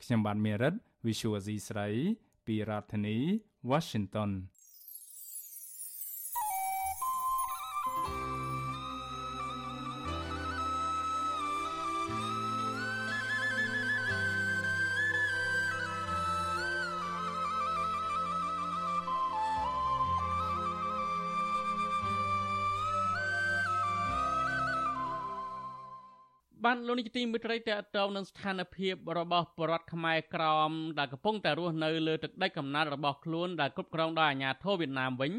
[0.03, 0.73] ខ្ញុំបាទមេរិត
[1.05, 1.89] Visual C ស្រី
[2.45, 3.17] ពីរដ្ឋធានី
[3.71, 4.31] Washington
[26.75, 35.33] បានលោកនេះទីមិត្តរីតេតងនឹងស្ថានភាពរបស់បរដ្ឋខ្មែរក្រមដែលកំពុងតែរស់នៅលើទឹកដីកំណើតរបស់ខ្លួនដែលគ្រប់គ្រងដោយអាជ្ញាធរវៀតណាមវិញ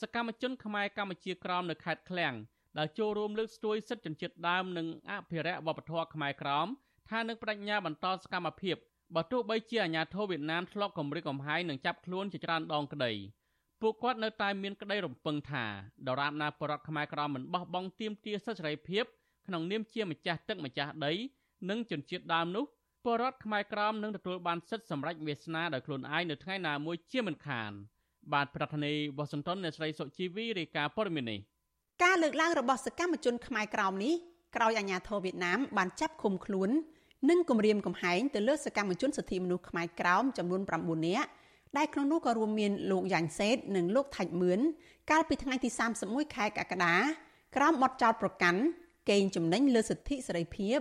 [0.00, 2.34] សកម្មជនខ្មែរកម្ពុជាក្រមនៅខេត្តឃ្លៀង
[2.78, 6.66] ដែលចូលរួមលើកស្ទួយសិទ្ធិជនជាតិដើមនិងអភិរក្សវប្បធម៌ខ្មែរក្រម
[7.10, 8.76] ថានឹងបដិញ្ញាបន្តសកម្មភាព
[9.14, 13.12] បើទោះបីជាអាជ្ញាធរវៀតណាមធ្លាប់គម្រិតកំហែងនិងចាប់ខ្លួនជាច្រើនដងក្តី
[13.80, 15.64] ពួកគាត់នៅតែមានក្តីរំពឹងថា
[16.08, 19.04] ដរាបណាបរដ្ឋខ្មែរក្រមមិនបោះបង់ទាមទារសិទ្ធិសេរីភាព
[19.46, 21.12] ក្នុងនាមជាម្ចាស់ទឹកម្ចាស់ដី
[21.70, 22.64] និងជនជាតិដើមនោះ
[23.04, 27.70] ពលរដ្ឋខ្មែរក្រមនឹងទទួលបានសិទ្ធិសម្រេចវាសនាដោយខ្លួនឯងនៅថ្ងៃណាមួយជាមិនខាន
[28.32, 31.40] បាទប្រធានាធិបតីវ៉ាស៊ីនតោនអ្នកស្រីសុជីវីរាយការណ៍ព័ត៌មាននេះ
[32.02, 34.14] ការលើកឡើងរបស់សកម្មជនខ្មែរក្រមនេះ
[34.56, 36.70] ក្រោយអាញាធរវៀតណាមបានចាប់ឃុំខ្លួន
[37.30, 41.28] និងគំរាមកំហែងទៅលើសកម្មជនសិទ្ធិមនុស្សខ្មែរក្រោមចំនួន9នាក់
[41.76, 44.60] ដែលក្នុងនោះក៏រួមមានលោកយ៉ាញ់សេតនិងលោកថាច់មឿន
[45.10, 45.68] កាលពីថ្ងៃទី
[46.02, 46.94] 31ខែកក្កដា
[47.56, 48.60] ក្រោមបទចោទប្រកាន់
[49.10, 50.78] កេងចំណេញលើសិទ្ធិសេរីភាព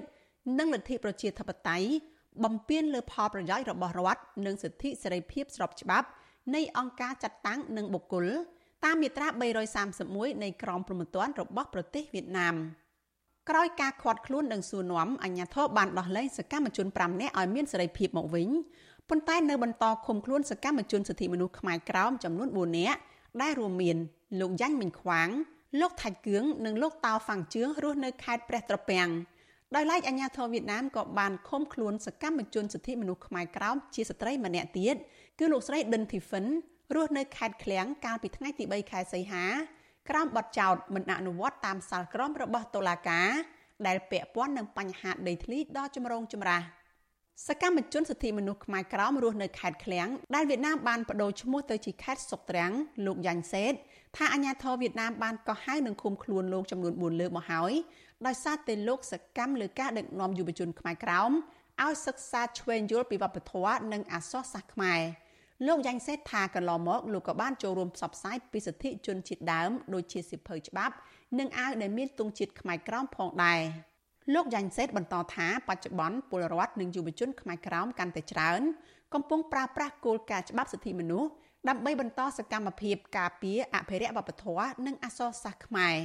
[0.60, 1.88] និងលទ្ធិប្រជាធិបតេយ្យ
[2.44, 6.08] បំពានលើផលប្រយោជន៍របស់រដ្ឋនិងសិទ្ធិសេរីភាពស្របច្បាប់
[6.56, 8.26] នៃអង្គការចាត់តាំងនិងបុគ្គល
[8.86, 9.28] តាមមាត្រា
[9.86, 12.56] 331នៃក្រមព្រហ្មទណ្ឌរបស់ប្រទេសវៀតណាម
[13.50, 18.50] ក្រោយការខាត់ខ្លួននិងសួរនាំអាជ្ញាធរបានដោះលែងសកម្មជន5នាក់ឲ្យមានសេរីភាពមកវិញ
[19.10, 23.00] ប៉ុន្តែនៅបន្តឃុំខ្លួនសកម្មជនសិទ្ធិមនុស្សខ្មែរក្រោមចំនួន4នាក់
[23.42, 23.98] ដែលរួមមាន
[24.40, 25.30] លោកយ៉ាញ់មិញខ្វាង
[25.80, 29.10] លោកថាច់គឿងនិងលោកតោហ្វាំងជឿងរស់នៅខេត្តព្រះត្រពាំង
[29.76, 34.96] ដោយឡែកអាជ្ញាធរវៀតណាមក៏បានឃុំខ្លួនសកម្មជនសិទ្ធិមនុស្សខ្មែរក្រោមជាស្ត្រីម្នាក់ទៀត
[35.40, 36.46] គឺលោកស្រីដិនធីហ្វិន
[36.96, 39.46] រស់នៅខេត្តឃ្លៀងកាលពីថ្ងៃទី3ខែសីហា
[40.10, 43.30] ក្រោមបទចោទមិនអនុវត្តតាមសាលក្រមរបស់តុលាការ
[43.88, 46.62] ដែលពាក់ព័ន្ធនឹងបញ្ហាដីធ្លីដ៏ចម្រូងចម្រាស
[47.48, 52.72] សកម្មជនសិទ្ធិមនុស្សខ្មែរក្រោមរស់នៅខេត្តឃ្លៀងដែលវៀតណាមបានបដូរឈ្មោះទៅជាខេត្តសុកត្រាំង
[53.06, 53.74] លោកយ៉ាញ់សេត
[54.16, 57.74] ថាអាញាធរវៀតណាមបានកោះហៅនឹងឃុំខ្លួនលោកចំនួន4លើកមកហើយ
[58.26, 61.32] ដោយសារតែលោកសកម្មលើការដឹកនាំយុវជនខ្មែរក្រោម
[61.84, 65.02] ឲ្យសិក្សាឆ្វេងយល់ពីវប្បធម៌និងអក្សរសាស្ត្រខ្មែរ
[65.68, 70.96] លោកយ៉ាញ់សេតថាកន្លងមកលោកក៏បានចូលរួមផ្សព្វផ្សាយពីសិទ្ធិជនជាតិដើមដូចជាសិភៅច្បាប់
[71.40, 73.62] និងអាវដែលមានទង់ជាតិខ្មែរក្រោមផងដែរ
[74.34, 78.62] លោកយ៉ាញ់សេតបន្តថាបច្ចុប្បន្នពលរដ្ឋនិងយុវជនខ្មែរក្រោមកាន់តែច្រើន
[79.14, 81.30] កំពុងប្រើប្រាស់គោលការណ៍ច្បាប់សិទ្ធិមនុស្ស
[81.70, 85.98] ដើម្បីបន្តសកម្មភាពការពារអភិរក្សវប្បធម៌និងអក្សរសាស្ត្រខ្មែរ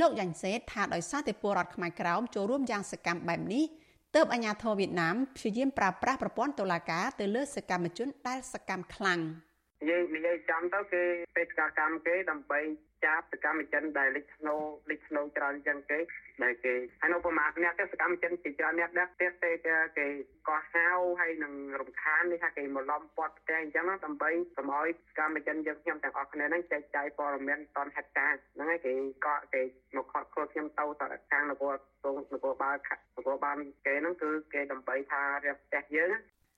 [0.00, 3.64] លោកយ៉ាញ់សេតថាដោយសារតែពលរដ្ឋខ្មែរក្រោមចូលរួមយ៉ាងសកម្មបែបនេះ
[4.14, 9.20] ទើបអាញាធរវៀតណាមព្យាយាមប្រើប្រាស់ប្រព័ន្ធតុលាការទៅលើសកម្មជនដែលសកម្មខ្លាំង
[9.88, 11.02] យើងនិយាយចំទៅគេ
[11.36, 12.60] បេសកកម្មគេដើម្បី
[13.04, 14.56] ចាប់សកម្មជនដែលលេចធ្នោ
[14.90, 15.98] លេចធ្នោច្រើនជាងគេ
[16.42, 19.50] ដែលគេហើយនៅប្រមាណអ្នកទៅសកម្មជនជាច្រើនអ្នកដែរទៀតទេ
[19.98, 20.06] គេ
[20.48, 20.86] ក៏ហៅ
[21.20, 28.92] ហើយនឹងរំខាននេះថាគេមកឡំពាត់ផ្ទះអញ្ចឹងដើម្បីកុំឲ្យសកម្មជនយើងខ្ញុំទាំងអស់គ្នាហ្នឹងចែកចាយព័ត៌មានតនហេតុការណ៍ហ្នឹងហើយគេ
[29.26, 29.62] ក៏គេ
[29.96, 31.74] មកខកខ្លួនខ្ញុំទៅតខាងនគរ
[32.04, 32.76] ទងនគរបាល
[33.16, 36.12] នគរបាលគេហ្នឹងគឺគេដើម្បីថារះផ្ទះយើង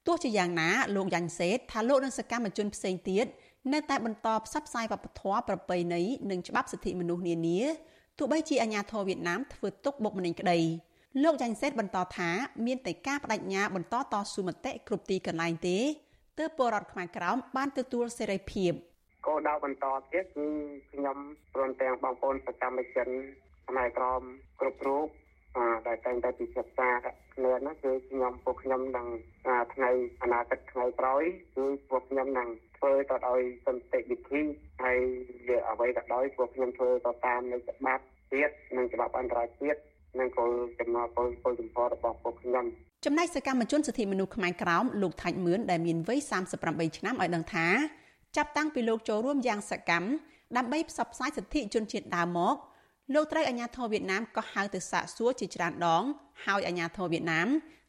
[0.07, 3.27] ទោះជាយ៉ាងណាលោកយ៉ាញ់សេតថាលោកនិងសកម្មជនផ្សេងទៀត
[3.73, 7.61] នៅតែបន្តផ្សព្វផ្សាយវប្បធម៌ប្រពៃណីនិងច្បាប់សិទ្ធិមនុស្សនានា
[8.19, 10.59] ទោះបីជាអាញាធរវៀតណាមធ្វើទុកបុកម្នេញក្តី
[11.23, 12.31] លោកយ៉ាញ់សេតបន្តថា
[12.67, 15.79] មានតែការបដិញ្ញាបន្តតស៊ូមតិគ្រប់ទីកន្លែងទេ
[16.39, 18.73] ទើបពលរដ្ឋខ្មែរក្រោមបានទទួលសេរីភាព
[19.27, 20.47] គោលដៅបន្តទៀតគឺ
[20.93, 21.19] ខ្ញុំ
[21.55, 23.09] ព្រមទាំងបងប្អូនសកម្មជន
[23.69, 24.23] ខ្មែរក្រម
[24.61, 25.07] គ្រប់រូប
[25.87, 26.91] ដែលតែងតែពិភាក្សា
[27.35, 29.07] គ្នានោះគឺខ្ញុំពួកខ្ញុំនឹង
[29.75, 29.91] ថ្ងៃ
[30.23, 31.23] អនាគតថ្ងៃក្រោយ
[31.57, 34.43] គឺពួកខ្ញុំនឹងធ្វើទៅដោយសន្តិវិធី
[34.83, 34.99] ហើយ
[35.49, 38.03] វាអ្វីក៏ដោយពួកខ្ញុំធ្វើទៅតាមនៃច្បាប់
[38.33, 39.81] ជាតិនិងច្បាប់អន្តរជាតិ
[40.19, 42.65] និងគោលចំណងគោលគោលចំហរបស់ពួកខ្ញុំ
[43.05, 46.21] ចំណែកសកម្មជនសិទ្ធិមនុស្សខ្មែរក្រោមលោកថាច់មឿនដែលមានវ័យ
[46.59, 47.67] 38ឆ្នាំឲ្យដឹងថា
[48.37, 50.09] ចាប់តាំងពីលោកចូលរួមយ៉ាងសកម្ម
[50.57, 52.57] ដើម្បីផ្សព្វផ្សាយសិទ្ធិជនជាតិដើមមក
[53.15, 56.03] លោកត្រូវអាជ្ញាធរវៀតណាមក៏ហៅទៅសាកសួរជាច្រើនដង
[56.45, 57.49] ហើយអាជ្ញាធរវៀតណាម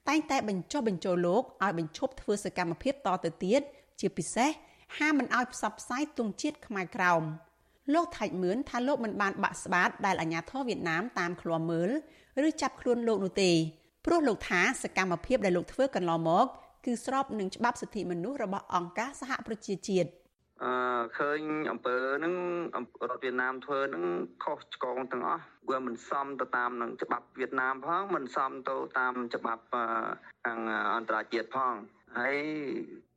[0.10, 3.62] តែងតែបញ្ចុះបញ្ចូលលោកឲ្យបញ្ឈប់ធ្វើសកម្មភាពតទៅទៀត
[4.00, 4.50] ជាពិសេស
[4.98, 7.24] ហាមមិនឲ្យផ្សព្វផ្សាយទង់ជាតិខ្មែរក្រោម
[7.94, 11.90] លោកថៃមឿនថាលោកមិនបានបាក់ស្បាតដែលអាជ្ញាធរវៀតណាមតាមឃ្លាំមើល
[12.48, 13.52] ឬចាប់ខ្លួនលោកនោះទេ
[14.06, 16.46] ព្រោះលោកថាសកម្មភាពដែលលោកធ្វើកន្លងមក
[16.86, 20.10] គឺស្របនឹងច្បាប់សិទ្ធិមនុស្សរបស់អង្គការសហប្រជាជាតិ
[20.64, 20.74] អឺ
[21.18, 21.40] ឃើញ
[21.72, 22.34] អំពើហ្នឹង
[23.10, 24.06] រដ្ឋវៀតណាមធ្វើហ្នឹង
[24.44, 29.64] ខុសឆ្គងទាំងអស់វាមិនសមទៅតាមនឹងច្បាប់វៀតណាមផងមិនសមទៅតាមច្បាប់
[30.46, 30.60] ខាង
[30.96, 31.74] អន្តរជាតិផង
[32.18, 32.38] ហើយ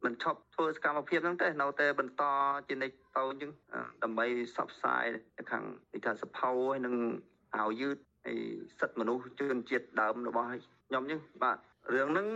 [0.04, 2.22] មិនឈប់ធ្វើសកម្មភាពហ្នឹងទេនៅតែបន្ត
[2.68, 3.50] ជានិច្ចទៅអញ្ចឹង
[4.02, 4.26] ដើម្បី
[4.56, 5.04] សបផ្សាយ
[5.50, 6.94] ខាងវិធានសភៅហើយនឹង
[7.56, 7.96] អាវយឺត
[8.26, 8.38] ហើយ
[8.80, 10.46] សិទ្ធិមនុស្សជនជាតិដើមរបស់
[10.88, 11.56] ខ្ញុំអញ្ចឹងបាទ
[11.94, 12.28] រឿងហ្នឹង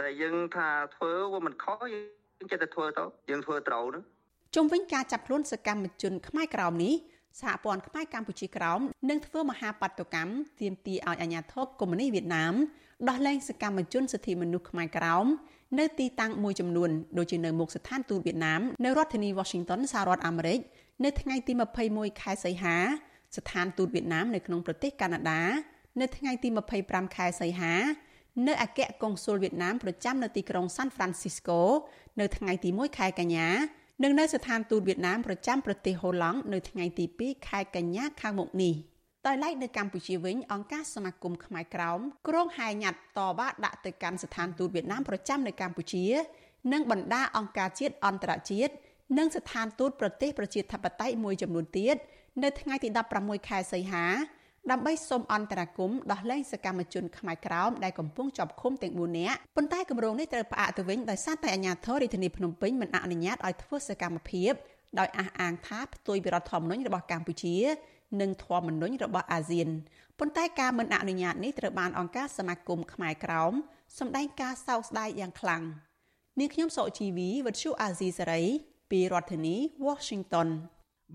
[0.00, 2.00] ដែលយើងថាធ្វើវាមិនខុសយើ
[2.44, 4.02] ងចិត្តតែធ្វើទៅយើងធ្វើត្រូវហ្នឹង
[4.54, 6.94] ជុំវិញការចាប់ខ្លួនសកម្មជនខ្មែរក្រោមនេះ
[7.40, 12.54] សហព័ន្ធខ្មែរកម្ពុជាក្រោមនឹងធ្វើមហាបាតុកម្មទាមទារឲ្យអាជ្ញាធរកុម្មុយនីសវៀតណាម
[13.08, 15.26] ដោះលែងសកម្មជនសិទ្ធិមនុស្សខ្មែរក្រោម
[15.78, 20.58] នៅទីតាំងមួយចំនួនដូចជានៅមុខស្ថានទូតវៀតណាមនៅរដ្ឋធានី Washington សហរដ្ឋអាមេរិក
[21.04, 21.52] នៅថ្ងៃទី
[21.86, 22.76] 21ខែសីហា
[23.36, 25.42] ស្ថានទូតវៀតណាមនៅក្នុងប្រទេសកាណាដា
[26.00, 26.48] នៅថ្ងៃទី
[26.82, 27.74] 25ខែសីហា
[28.48, 31.58] នៅអគ្គកុងស៊ុលវៀតណាមប្រចាំនៅទីក្រុង San Francisco
[32.20, 33.48] នៅថ្ងៃទី1ខែកញ្ញា
[34.02, 38.74] និងនៅស្ថានទូតវៀតណាមប្រចាំប្រទេសហូឡង់នៅថ្ងៃទី2ខែកញ្ញាខាងមុខនេះ
[39.26, 46.06] ដោយឡែកនៅកម្ពុជាវិញអង្គការសមាគមខ្មែរក្រោមក្រុងហែញ៉ាត់តវ៉ាដាក់ទៅកាន់ស្ថានទូតវៀតណាមប្រចាំនៅកម្ពុជា
[46.72, 48.72] និងបណ្ដាអង្គការជាតិអន្តរជាតិ
[49.18, 51.96] និងស្ថានទូតប្រទេសប្រជាធិបតេយ្យមួយចំនួនទៀត
[52.42, 54.06] នៅថ្ងៃទី16ខែសីហា
[54.70, 64.52] ដើម្បីសូមអន្តរាគមន៍ដោះលែងសកម្មជនខ្មែរក្រោមដែលកំពុងជាប់ឃុំទាំង4នាក់ប៉ុន្តែគម្រោងនេះត្រូវផ្អាកទៅវិញដោយសារតែអាជ្ញាធររាជធានីភ្នំពេញមិនអនុញ្ញាតឲ្យធ្វើសកម្មភាព
[64.98, 67.56] ដោយអះអាងថាផ្ទុយពីរដ្ឋធម្មនុញ្ញរបស់កម្ពុជា
[68.20, 69.68] និងធម្មនុញ្ញរបស់អាស៊ាន
[70.18, 73.52] ប៉ុន្តែការមិនអនុញ្ញាតនេះត្រូវបានអង្គការសមាគមខ្មែរក្រោម
[73.98, 75.62] សម្ដែងការសោកស្ដាយយ៉ាងខ្លាំង
[76.38, 78.42] នាងខ្ញុំសុជីវីវិទ្យុអាស៊ីសេរី
[78.90, 79.56] ពីរដ្ឋធានី
[79.86, 80.48] Washington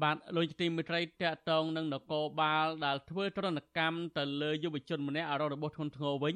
[0.03, 6.35] បាទលោកជាទីមេត្រីតកតងនឹងនគរបាលដែលធ្វើទរណកម្មទៅលើយុវជនម្នាក់អាររបួសធ្ងន់ធ្ងរវិញ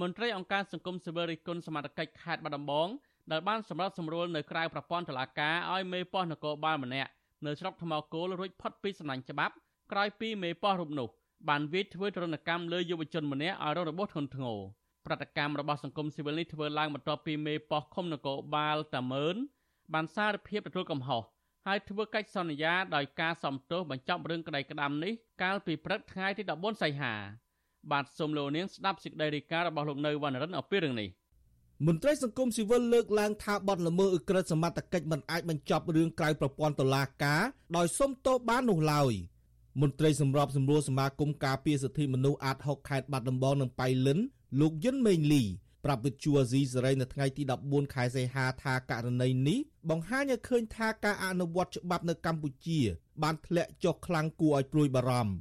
[0.00, 2.88] មន្ត្រីអង្គការសង្គមស៊ីវិលរិះគន់សមត្ថកិច្ចខេត្តបាត់ដំបង
[3.32, 7.10] ដែលបានសម្រាប់សម្រួលនៅក្រៅប្រព័ន្ធតុលាការឲ្យមេប៉ោះនគរបាលម្នាក់
[7.46, 9.54] នៅស្រុកថ្មគោលរួចផុតពីសំណាញ់ច្បាប់
[9.92, 11.08] ក្រោយពីមេប៉ោះរូបនោះ
[11.48, 14.58] បានវាយធ្វើទរណកម្មលើយុវជនម្នាក់ឲ្យរងរបួសធ្ងន់ធ្ងរ
[15.06, 19.36] ប្រតិកម្មរបស់សង្គមស៊ីវិលនេះធ្វើឡើងបន្ទាប់ពីមេប៉ោះឃុំនគរបាលតាមើន
[19.94, 21.22] បានសារភាពទទួលកំហុស
[21.66, 25.12] ហើយធ្វើកិច្ចសន្យាដោយការសំទោសបញ្ចប់រឿងក្តីក្តាំនេះ
[25.42, 27.14] កាលពីព្រឹកថ្ងៃទី14សីហា
[27.90, 31.08] បាទសូមលោកនាងស្ដាប់សេចក្តីរាយការណ៍របស់លោកនៅវណ្ណរិនអំពីរឿងនេះ
[31.86, 37.42] មន្ត្រីសង្គមស៊ីវិលលើកឡើងថាបទល្មើសអ ுக ្រិតសមត្ថកិច្ចមិនអាចបញ្ចប់រឿងក្រៅប្រព័ន្ធតុលាការ
[37.76, 39.12] ដោយសុំទោសបាននោះឡើយ
[39.80, 44.18] មន្ត្រីសម្របសម្រួលសមាគមការពារសិទ្ធិមនុស្សអាត6ខេត្តបាត់ដំបងនិងបៃលិន
[44.60, 45.42] លោកយិនមេងលី
[45.84, 49.58] ប្រាប់វិទ្យុអាស៊ីសេរីនៅថ្ងៃទី14ខែសីហាថាករណីនេះ
[49.90, 52.80] បង្ហាញឲ្យឃើញថាការអនុវត្តច្បាប់នៅកម្ពុជា
[53.22, 55.34] បានធ្លាក់ចុះខ្លាំងគួរឲ្យព្រួយបារម្ភ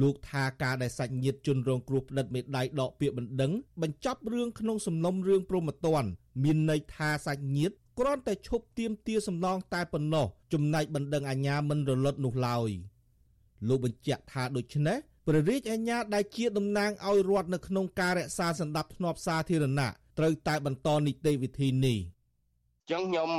[0.00, 3.52] លោកថាការដែលសាច់ញាតិជនរងគ្រោះផ្តិតមេដៃដកពាក្យបណ្ដឹង
[3.82, 6.04] បញ្ចប់រឿងក្នុងសំណុំរឿងព្រមត្តន
[6.44, 12.70] មានន័យថាសាច់ញាតិគ្រាន់តែឈប់ទៀមទាសំណងតែប៉ុណ្ណោះចំណែកបណ្ដឹងអាញាមិនរលត់នោះឡើយ
[13.68, 21.98] លោកបញ្ជាក់ថាដូច្នេះព្រះរាជអាជ្ញាដែលជាតំណាងឲ្យរដ្ឋនៅក្នុងការរក្សាសន្តិភាពសាធារណៈត្រូវតែបន្តនីតិវិធីនេះ
[22.90, 23.30] ចឹងខ្ញុំ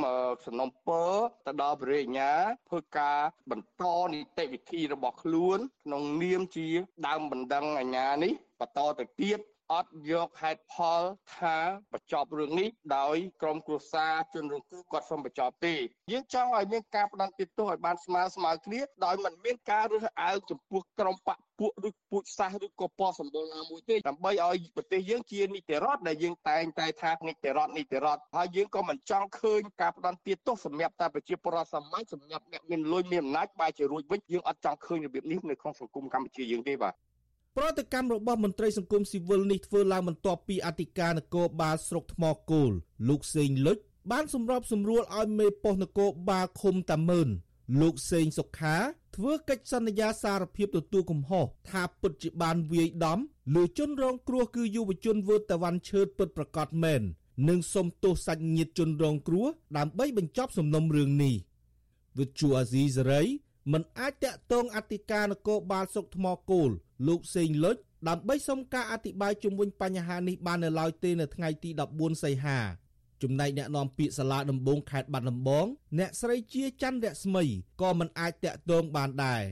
[0.45, 1.09] សំណុំពរ
[1.45, 2.31] ទៅដល់ព្រះរាជអាជ្ញា
[2.69, 3.19] ធ្វើការ
[3.51, 6.67] បន្តនីតិវិធីរបស់ខ្លួន ក្នុងនាមជា
[7.07, 9.39] ដើមបណ្ដឹងអាជ្ញានេះបន្តទៅទៀត
[9.73, 11.01] អត់យកហេតុផល
[11.35, 11.57] ថា
[11.93, 15.75] បញ្ចប់រឿងនេះដោយក្រមគ្រួសារជនរងគ្រោះគាត់សូមបញ្ចប់ទេ
[16.11, 36.95] យើងចង់ឲ្យមានការផ្ដន្ទាទោសឲ្យបានស្មើស្មើគ្នាដោយមិនមានការរើសអើងចំពោះក្រមបកពួកឬពូជសាសឬក៏ពណ៌សម្បុរណាមួយទេដើម្បីឲ្យប្រទេសយើងជានីតិរដ្ឋដែលយើងតែងតែថានីតិរដ្ឋនីតិរដ្ឋហើយយើងក៏មិនចង់ឃើញការផ្ដន្ទាទោសសម្រាប់តែប្រជាពលរដ្ឋសាមញ្ញសម្រាប់អ្នកមានលុយមានអំណាចបែរជារួចវិញយើងអត់ចង់ឃើញរបៀបនេះនៅក្នុងសង្គមកម្ពុជាយើងទេបាទ
[37.59, 42.71] ប្រតិកម្មរបស់មន្ត្រីសង្គមស៊ីវិលនេះធ្វើឡើងបន្ទាប់ពីអធិការនគរបាលស្រុកថ្មគោល
[43.09, 43.77] លោកសេងលុច
[44.11, 47.27] បានសម្របសម្រួលឲ្យមេប៉ុស្តិ៍នគរបាលឃុំតាមើន
[47.81, 48.77] លោកសេងសុខា
[49.15, 53.19] ធ្វើកិច្ចសន្យាសារភាពទទួលកំហុសថាពិតជាបានវាយដំ
[53.55, 57.01] លើជនរងគ្រោះគឺយុវជនវឺតតវ៉ាន់ឈើតពិតប្រកបមែន
[57.49, 59.47] និងសុំទោសសាច់ញាតិជនរងគ្រោះ
[59.77, 61.35] ដើម្បីបញ្ចប់សំណុំរឿងនេះ
[62.19, 63.21] វិទ្យុអាស៊ីសេរី
[63.71, 66.71] មិនអាចតាក់ទងអធិការនគរបាលស្រុកថ្មគោល
[67.07, 67.77] លោកសេងលុច
[68.09, 72.59] ដើម្បីសុំការអធិប្បាយជុំវិញបញ្ហានេះបាននៅឡើយទេនៅថ្ងៃទី14សីហា
[73.21, 75.65] ចំណែកអ្នកនាំពាក្យសាលាដំបងខេត្តបាត់ដំបង
[75.99, 77.43] អ្នកស្រីជាច័ន្ទរស្មី
[77.81, 79.43] ក៏មិនអាចតាក់ទងបានដែរ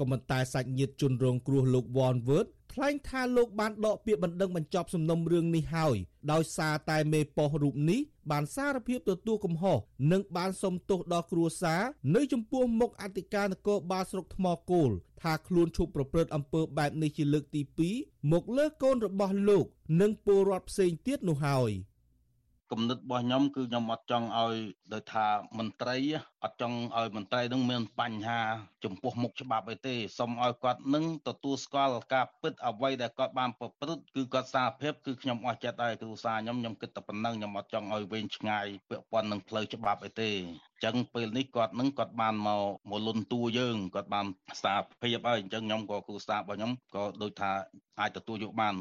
[0.00, 5.96] ក៏មិនតែសាច់ញាតិជនរងគ្រោះលោកវ៉នវើត ថ្លែងថាលោកបានដកពាក្យបណ្ដឹងបញ្ចប់សំណុំរឿងនេះហើយ
[6.32, 8.00] ដោយសារតែមេប៉ុស្តិ៍រូបនេះ
[8.30, 9.78] បានសារភាពទទួលកំហុស
[10.12, 11.82] និងបានសុំទោសដល់គ្រួសារ
[12.14, 14.90] នៅចំពោះមុខអធិការនគរបាលស្រុកថ្មគោល
[15.22, 17.62] ថាខ្លួនឈប់ប្រព្រឹត្តអំពើបែបនេះជាលើកទី
[17.96, 19.64] 2មកលើកូនរបស់លោក
[20.00, 21.70] និងពលរដ្ឋផ្សេងទៀតនោះហើយ។
[22.72, 24.54] គំនិតរបស់ខ្ញុំគឺខ្ញុំអត់ចង់ឲ្យ
[24.92, 25.26] ដោយថា
[25.58, 25.96] មន្ត្រី
[26.44, 28.40] អត់ចង់ឲ្យមន្ត្រីនឹងមានបញ្ហា
[28.84, 40.30] ចំពោះមុខច្បាប់អីទេសូមឲ្យគាត់នឹងទទួលស្គាល់ការពិតអ្វីដែលគាត់បានប្រព្រឹត្តគឺគាត់សារភាពគឺខ្ញុំអស់ចិត្តហើយគ្រូសាខ្ញុំខ្ញុំគិតតែប៉ុណ្ណឹងខ្ញុំអត់ចង់ឲ្យវែងឆ្ងាយពាក់ព័ន្ធនឹងផ្លូវច្បាប់អីទេ
[40.84, 44.26] ចឹងពេលនេះគាត់នឹងគាត់បានមកមកលុនតួយើងគាត់បាន
[44.62, 47.50] សារភាពហើយអញ្ចឹងខ្ញុំក៏គ្រូសារបស់ខ្ញុំក៏ដូចថា
[48.00, 48.74] អាចទទួលយកបាន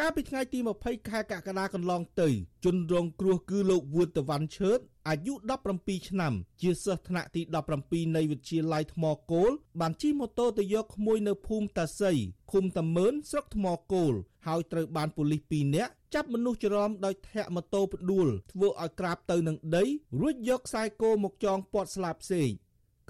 [0.00, 2.28] កាលពីថ្ងៃទី20ខែកក្កដាកន្លងទៅ
[2.64, 4.78] ជនរងគ្រោះគឺលោកវឿនតវ៉ាន់ឈើត
[5.08, 5.34] អាយុ
[5.70, 7.42] 17ឆ្នាំ ជាសិស្សថ្នាក់ទី
[7.78, 12.12] 17នៃវិទ្យាល័យថ្មគោលបានជិះម៉ូតូទៅយកក្មួយនៅភូមិតាសី
[12.52, 14.14] ឃុំតាមើនស្រុកថ្មគោល
[14.46, 19.84] ហើយត្រូវបានប៉ូលីស2នាក់ចាប់មនុស្សច្រឡំដោយធាក់ម៉ូតូផ្ដួលធ្វើឲ្យក្រាបទៅនឹងដី
[20.20, 22.50] រួចយកខ្សែគោមកចងពាត់ស្លាបផ្សេង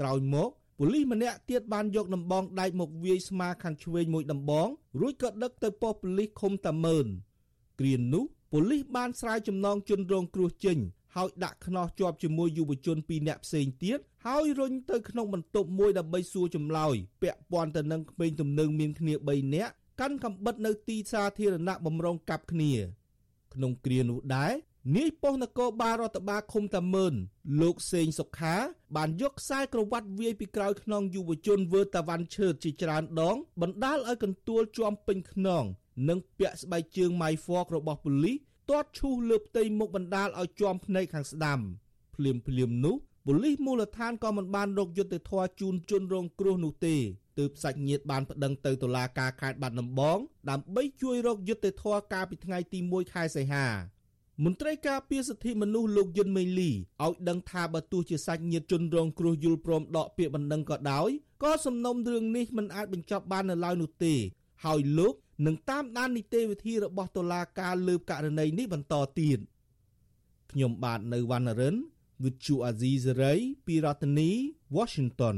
[0.01, 4.69] ក្រោយមក ប៉ូលីសម្នាក់ទៀតបានយកដំបងដែកមកវាយស្មាខាងឆ្វេងមួយដំបង
[5.01, 7.07] រួចក៏ដឹកទៅប៉ុស្តិ៍ប៉ូលីសឃុំតាមើន
[7.81, 10.79] គ្រានោះប៉ូលីសបានស្រាយចំណងជនរងគ្រោះចេញ
[11.17, 22.73] ហើយដាក់ខ្នោះជាប់ជាមួយយុវជន2នាក់ផ្សេងទៀតហើយរុញទៅក្នុងបន្ទប់មួយដើម្បីសួរចម្លើយពាក់ព័ន្ធទៅនឹងក្មេងទំនើងមានគ្នា3នាក់កាន់កំបិតនៅទីសាធារណៈបំរុងកាប់គ្នា
[23.55, 24.53] ក្នុងគ្រានោះដែរ
[24.95, 27.15] នាយប៉ុស្តិ៍នគរបាលរដ្ឋបាលឃុំតាមើន
[27.61, 28.55] លោកសេងសុខា
[28.97, 35.65] បានយកខ្សែក្រវ៉ាត់វាយពីក្រោយខ្នងយុវជនវើតាវ៉ាន់ឈើជាច្រើនដង បណ្ដាលឲ្យកន្ទួលជាប់ពេញខ្នង
[36.09, 38.37] និងពាក់ស្បែកជើងម៉ៃហ្វករបស់ប៉ូលីស
[38.71, 41.59] ទាត់ឈូសលើផ្ទៃមុខបណ្ដាលឲ្យជាប់ភ្នែកខាងស្ដាំ
[42.15, 46.97] ភ្លាមភ្លាមនោះប៉ូលីសមូលដ្ឋានក៏មិនបានរកយុត្តិធម៌ជូនជនរងគ្រោះនោះទេ
[47.39, 50.19] ទើបសាច់ញាតិបានប្តឹងទៅតុលាការខេត្តបាត់ដំបង
[50.51, 53.67] ដើម្បីជួយរកយុត្តិធម៌កាលពីថ្ងៃទី1ខែសីហា
[54.45, 56.71] មន្ត្រីការពារសិទ្ធិមនុស្សលោកយុនមេងលី
[57.05, 61.11] ឲ្យដឹងថាបើទោះជាសាច់ញាតិជនរងគ្រោះយល់ព្រមដកពាក្យបណ្ដឹងក៏ដោយ
[61.43, 64.15] ក៏សំណុំរឿងនេះមិនអាចបញ្ចប់បាននៅឡើយនោះទេ
[64.65, 65.15] ហើយលោក
[65.47, 69.39] នឹងតាមដាននីតិវិធីរបស់តុលាការលើករណីនេះបន្តទៀត
[70.53, 71.77] ខ្ញុំបាទនៅវណ្ណរិន
[72.23, 74.31] with Chu Azizi Saray ពីរដ្ឋធានី
[74.77, 75.37] Washington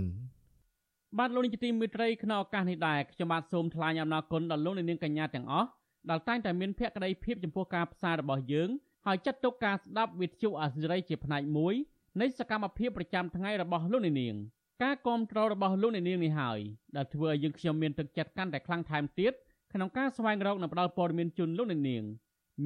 [1.18, 5.68] បាទលោកនាយកទីមេត្រីក្នុងឱកាសនេះដែរខ្ញុំបាទសូមថ្លែងអំណរគុណដល់លោកនាងកញ្ញាទាំងអស់
[6.10, 8.70] ដែលតែងតែមានភក្ដីភាពចំពោះការផ្សាយរបស់យើង
[9.06, 11.74] ហើយចាត់ទុកការស្ដាប់វិទ្យុអាស៊ីសេរីជាផ្នែកមួយ
[12.20, 14.36] នៃសកម្មភាពប្រចាំថ្ងៃរបស់លោកនាង
[14.82, 16.58] ការគ្រប់គ្រងរបស់លោកនាងនេះហើយ
[16.96, 19.32] ដែលធ្វើឲ្យយើងខ្ញុំមានទឹកចិត្តកាន់តែខ្លាំងថែមទៀត
[19.72, 21.80] ក្នុងការស្វែងរកនិងផ្តល់ព័ត៌មានជូនលោកនាង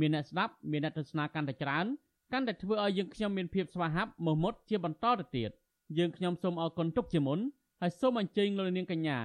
[0.01, 1.87] មានអ្នកស្ដាប់មានអ្នកទស្សនាកាន់តែច្រើន
[2.33, 5.51] កាន់តែធ្វើឲ្យយើងខ្ញុំមានភាពស្វាហាប់មោះមុតជាបន្តទៅទៀត
[5.99, 7.39] យើងខ្ញុំសូមអរគុណទុកជាមុន
[7.81, 9.19] ហើយសូមអញ្ជើញលោកនាងកញ្ញា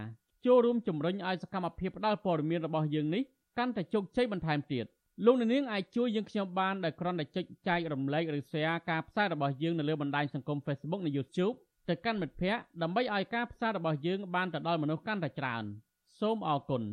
[0.46, 3.24] ចូលរួមជំរុញឲ្យសកម្មភាពផ្តល់ព័ត៌មានរបស់យើងនេះ
[3.58, 4.86] កាន់តែជោគជ័យបន្ថែមទៀត
[5.26, 11.56] លោកនាងអាចជួយយើងខ្ញុំបានដោយគ្រាន់តែចុចចែករំលែកឬ share ការផ្សាយរបស់យើងនៅលើបណ្ដាញសង្គម Facebook និង YouTube
[11.90, 15.64] ទៅកាន់មិត្តភ័ក្តិដើម្បីឲ្យការផ្សាយរបស់យើងបានទៅដល់មនុស្សកាន់តែច្រើន
[16.20, 16.84] សូមអរគុណ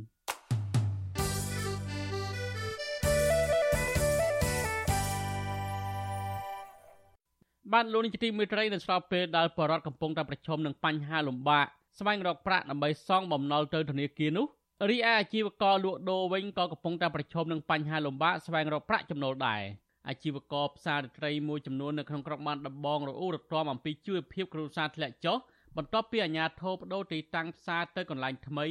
[7.72, 11.66] បានលោកនាយកទីមេត្រីនៅស្របពេលដែលបរដ្ឋកំពុងតែប្រឈមនឹងបញ្ហាលំបាក
[11.98, 14.46] ស្វែងរកប្រាក់ដើម្បីសងបំណុលទៅធនាគារនោះ
[14.90, 19.62] រីឯអាជីវករលក់ដូរវិញក៏កំពុងតែប្រឈមនឹងបញ្ហាលំបាកស្វែងរកប្រាក់ចំណូលដែរ
[20.08, 25.36] អាជីវករផ្សាររាត្រីមួយចំនួននៅក្នុងក្រុងបានដំបងរអ៊ូរទាំអំពីជីវភាពគ្រួសារធ្លាក់ចុះ
[25.76, 28.66] បន្ទាប់ពីអាជ្ញាធរបដូរទីតាំងផ្សារទៅកន្លែងថ្មី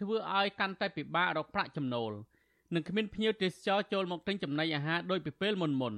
[0.00, 2.12] ធ្វើឲ្យកាន់តែពិបាករកប្រាក់ចំណូល
[2.74, 5.94] និងគ្មានភ្ញៀវទេសចរចូលមកទិញចំណីអាហារដោយពីពេលមុនមុន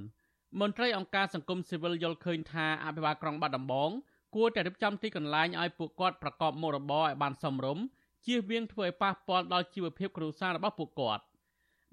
[0.60, 3.90] មន្ត្រីអង្គការសង្គមស៊ីវិលយល់ឃើញថាអភិបាលក្រុងបាត់ដំបង
[4.34, 7.84] គួរតែរៀបចំទីកន្លែងឲ្យពួកគាត់ប្រកបមុខរបរឲ្យបានសមរម្យ
[8.26, 11.22] ជៀសវាងធ្វើឲ្យប៉ះពាល់ដល់ជីវភាពគ្រួសាររបស់ពួកគាត់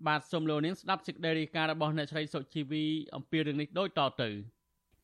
[0.07, 2.83] បាទសូមលោកនាងស្ដាប់សេចក្តីរាយការណ៍របស់អ្នកស្រីសុជីវី
[3.15, 4.29] អំពីរឿងនេះដូចតទៅ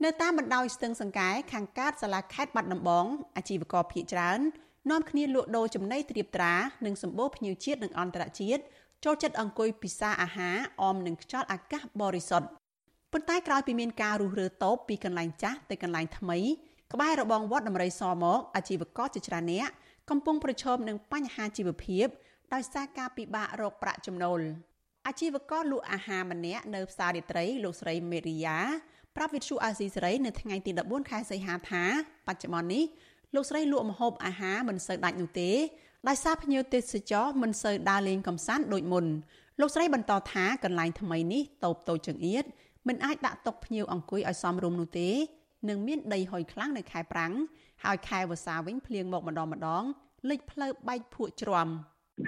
[0.03, 3.05] នៅតាមបណ្ដោយស្ទឹងសង្កែខាងកើតសាលាខេត្តបាត់ដំបង
[3.37, 4.39] អាជីវករភៀកច្រើន
[4.91, 6.53] នាំគ្នាលក់ដូរចំណីត្រៀបត្រា
[6.85, 8.61] និងសម្បូរភ្ញៀវជាតិនិងអន្តរជាតិ
[9.05, 12.47] ចូលចិត្តអង្គុយពិសាអាហារអមនឹងខ្យល់អាកាសបរិសុទ្ធ
[13.11, 16.37] ប៉ុន្តែក្រោយពីមានការរុះរើតូបពីកន្លែងចាស់ទៅកន្លែងថ្មី
[16.93, 19.69] ក្បែររបងវត្តដំរីសមកអាជីវករជាច្រើនអ្នក
[20.09, 22.07] កំពុងប្រឈមនឹងបញ្ហាជីវភាព
[22.53, 24.39] ដោយសារការពិបាករកប្រាក់ចំណូល
[25.07, 28.57] អាជីវករលក់អាហារម្នាក់នៅផ្សាររាត្រីលោកស្រីមេរីយ៉ា
[29.15, 31.83] ប្រាប់វិទ្យុអាស៊ីសេរីនៅថ្ងៃទី14ខែសីហាថា
[32.27, 32.83] បច្ចុប្បន្ននេះ
[33.35, 35.51] លោកស្រីលក់ម្ហូបអាហារមិនសូវដាច់នោះទេ
[36.07, 39.05] ដោយសារភ្ញៀវទេសចរមិនសូវដើរលេងកំសាន្តដូចមុន
[39.59, 42.43] លោកស្រីបន្តថាកន្លែងថ្មីនេះតូបតូចចង្អៀត
[42.87, 45.09] មិនអាចដាក់តុភ្ញៀវអង្គុយឲ្យសមរម្យនោះទេ
[45.69, 47.33] នឹងមានដីហុយខ្លាំងនៅខែប្រាំង
[47.83, 49.83] ហើយខែវស្សាវិញភ្លៀងមកម្ដងម្ដង
[50.29, 51.69] លេចផ្លូវបែកភក់ជ្រាំ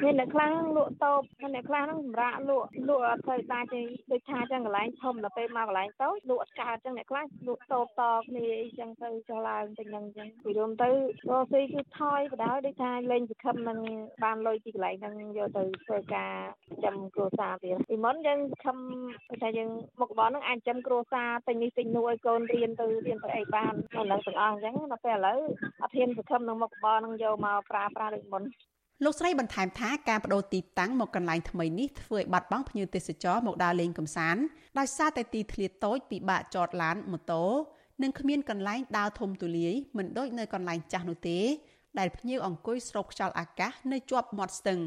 [0.02, 3.82] មានអ្នកខ្លះលក់តូបហើយអ្នកខ្លះហ្នឹងសម្រាប់លក់លក់អត់ទៅដាច់ទេ
[4.12, 10.90] ដូចថាចឹងកន្លែងធំដល់ពេលមកកន្លែងតូចលក់អត់កើតចឹងអ្នកខ្លះលក់តូបតគ្នាអីចឹងទៅចុះឡើងទៅហ្នឹងចឹងពីរួមទៅ
[11.30, 13.80] រកស៊ីគឺថយបដ ாய் ដូចថាលេងសង្ឃឹមនឹង
[14.24, 16.34] បានលុយពីកន្លែងហ្នឹងយកទៅធ្វើការ
[16.84, 18.78] ចាំគ្រួសារទៀតពីមុនយើងសង្ឃឹម
[19.42, 19.70] ថាយើង
[20.00, 25.40] មុខរបរហ្នឹងអាចចាំគ្រួសារទិញនេះទិញនោះឲ្យកូនរៀនទៅរៀនទៅអីបាននៅនឹងទាំងអស់អញ្ចឹងដល់ពេលឥឡូវ
[25.82, 28.44] អត់ហ៊ានសង្ឃឹមនឹងមុខរបរហ្នឹងយកមកប្រើប្រាស់ដូចមុន
[29.04, 34.42] លោកស្រីបន្ថែមថាការបដូរទីតាំងមកកន្លែងថ្មីនេះធ្វើឲ្យបាត់បង់ភ្ញៀវទេសចរមកដើរលេងកម្សាន្ត
[34.80, 37.44] ដោយសារតែទីធ្លាតូចពិបាកចតឡានម៉ូតូ
[38.04, 41.40] និងគ្មានកន្លែងដើរធំទូលាយមិនដូចនៅកន្លែងចាស់នោះទេ
[42.00, 44.80] ដែលភ្ញៀវអង្គុយស្រូបខ្យល់អាកាសនៅជាប់មាត់ស្ទឹង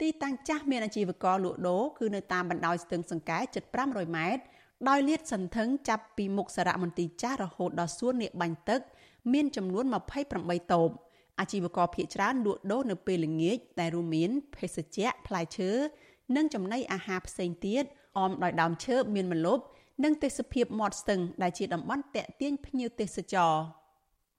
[0.00, 4.42] ទីតាំងចាស់មានអាជីវករលក់ដូរគឺនៅតាមបណ្ដោយស្ទឹងសង្កែជិត500ម៉ែត្រ
[4.88, 8.80] ដោយលាតសន្ធឹងចាប់ពីមុខសារមន្ទីរចាស់រហូតដល់សួននាគបាញ់ទឹក
[9.32, 9.84] មានចំនួន
[10.28, 10.90] 28តូប
[11.40, 15.70] អាជីវករភៀកច្រើនលក់ដូរនៅពេលល្ងាចដែលរួមមានភេសជ្ជៈផ្លែឈើ
[16.36, 17.84] និងចំណីអាហារផ្សេងទៀត
[18.18, 19.62] អមដោយដើមឈើមានម្លប់
[20.04, 23.54] និងទេសភាពមាត់ស្ទឹងដែលជាតំបន់តាក់ទាញភ្ញៀវទេសចរ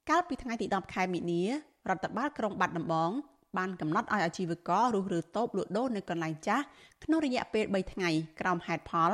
[0.09, 1.43] កាលពីថ្ងៃទី10ខែមិនិនា
[1.89, 3.11] រដ្ឋបាលក្រុងបាត់ដំបង
[3.57, 6.63] បានកំណត់ឲ្យអាជីវកររុះរើតូបលក់ដូរនៅកន្លែងចាស់
[7.03, 9.11] ក្នុងរយៈពេល3ថ្ងៃក្រោមហេតុផល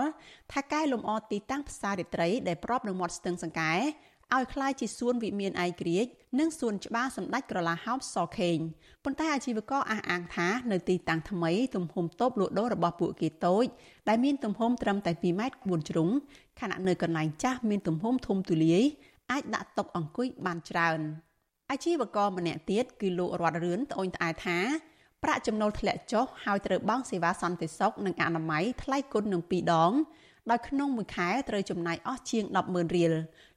[0.51, 3.73] ថាកែលំអទីតាំងផ្សាររាត្រីដែលប្របនៅមាត់ស្ទឹងសង្កែ
[4.36, 8.59] ឲ្យคล้ายជាសួនវិមានឯករាជ្យនិងសួនច្បារសម្ដេចក្រឡាហោបសខេង
[9.05, 13.64] ប៉ុន្តែអាជីវករអះអាងថានៅទីតាំងថ្មីទំហំតូបលក់ដូររបស់ពួកគេតូច
[14.09, 16.09] ដែលមានទំហំត្រឹមតែ2ម៉ែត្រ4ជ្រុង
[16.61, 18.82] ខណៈនៅកន្លែងចាស់មានទំហំធំទូលាយ
[19.30, 21.01] អាចដាក់តុអង្គុយបានច្រើន
[21.70, 24.59] អាជីវករម្នាក់ទៀតគឺលោករតរឿនត្អូញត្អែថា
[25.22, 29.93] ប្រាក់ចំណូលធ្លាក់ចុះហើយត្រូវបង់សេវាសន្តិសុខនិងអនាម័យថ្លៃគុណនឹង2ដង
[30.51, 33.12] ដោយក្នុងមួយខែត្រូវចំណាយអស់ជាង100,000រៀល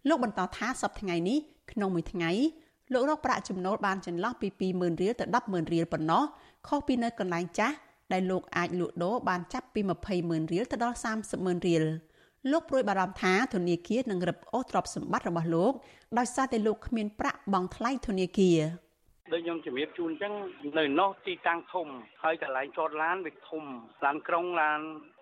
[0.08, 1.38] លោកបន្តថាសប្តាហ៍ថ្ងៃនេះ
[1.72, 2.30] ក្នុងមួយថ្ងៃ
[2.92, 6.22] លោករកប្រាក់ចំណូលបានចន្លោះពី20,000រៀលទៅ10,000រៀលប៉ុណ្ណោះ
[6.68, 7.76] ខុសពីនៅកន្លែងចាស់
[8.12, 9.80] ដែលលោកអាចលក់ដូរបានចាប់ពី
[10.16, 10.96] 20,000រៀលទៅដល់
[11.32, 11.84] 30,000រៀល
[12.50, 15.72] លោកព្រួយបារម្ភថាធនាគារនឹងរឹបអូសទ្រព្យសម្បត្តិរបស់លោក
[16.18, 18.58] ដោយសារតែលោកគ្មានប្រាក់បង់ថ្លៃធនាគារ
[19.32, 20.32] ដូចខ្ញុំជំរាបជូនអញ្ចឹង
[20.78, 21.86] នៅនោះទីតាំងធំ
[22.22, 23.62] ហើយកន្លែងចតឡានវាធំ
[24.04, 24.80] ឡានក្រុងឡាន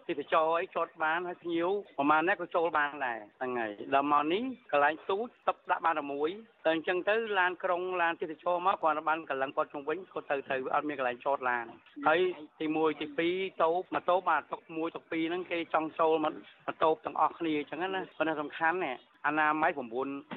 [0.09, 4.43] ទេសចរអីចតបានហើយភ្ញៀវប្រហែលនេះក៏ចូលបានដែរហ្នឹងហើយដល់មកនេះ
[4.73, 6.29] កន្លែងទូចទឹកដាក់បានតែមួយ
[6.65, 11.65] តែអញ្ចឹងទៅឡានក្រុងឡានទេសចរមកគាត់បានកន្លងគាត់ជុំវិញគាត់ទៅទៅអត់មានកន្លែងចតឡាន
[12.09, 12.21] ហើយ
[12.61, 16.33] ទី1ទី2តូបមកតូបបាទតុក1តុក2ហ្នឹងគេចង់ចូលមក
[16.67, 18.93] មកតូបទាំងអស់គ្នាអញ្ចឹងណាប៉ុន្តែសំខាន់ណា
[19.27, 19.79] អាណាម័យ9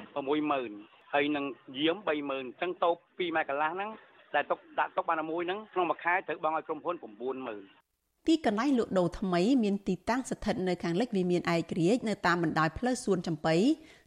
[0.04, 1.44] 60000ហើយនឹង
[1.78, 3.90] យាម30000អញ្ចឹងតូប2ម៉ែកន្លះហ្នឹង
[4.34, 7.79] ដែលទុកដាក់ទុកបានមួយហ្នឹងក្នុងមួយខែត្រូវបង់ឲ្យក្រុមហ៊ុន90000
[8.26, 13.56] ទីកន្លែងលក់ដូរថ្មីមានទីតាំងស្ថិតនៅខាងលិចវិមានឯករាជ្យនៅតាមបណ្ដោយផ្លូវសួនចំបៃ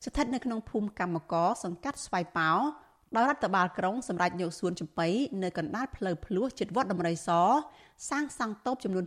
[0.05, 2.51] ស្ថិតនៅក្នុងភូមិកម្មករសង្កាត់ស្វាយប៉ោ
[3.15, 5.07] ដោយរដ្ឋបាលក្រុងសម្រាប់យកសួនចំបៃ
[5.43, 7.29] នៅកណ្ដាលផ្លូវភ្លោះជិតវត្តដំរីស
[8.09, 9.05] សាងសង់តូបចំនួន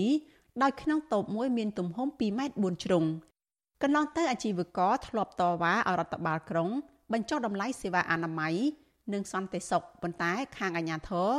[0.00, 3.04] 32ដោយក្នុងតូបមួយមានទំហំ2ម៉ែត្រ4ជ្រុង
[3.82, 6.70] កន្លងទៅអាជីវករធ្លាប់តវ៉ាឲ្យរដ្ឋបាលក្រុង
[7.12, 8.54] បញ្ចុះតម្លៃសេវាអនាម័យ
[9.12, 11.30] និងសន្តិសុខប៉ុន្តែខាងអាជ្ញាធរ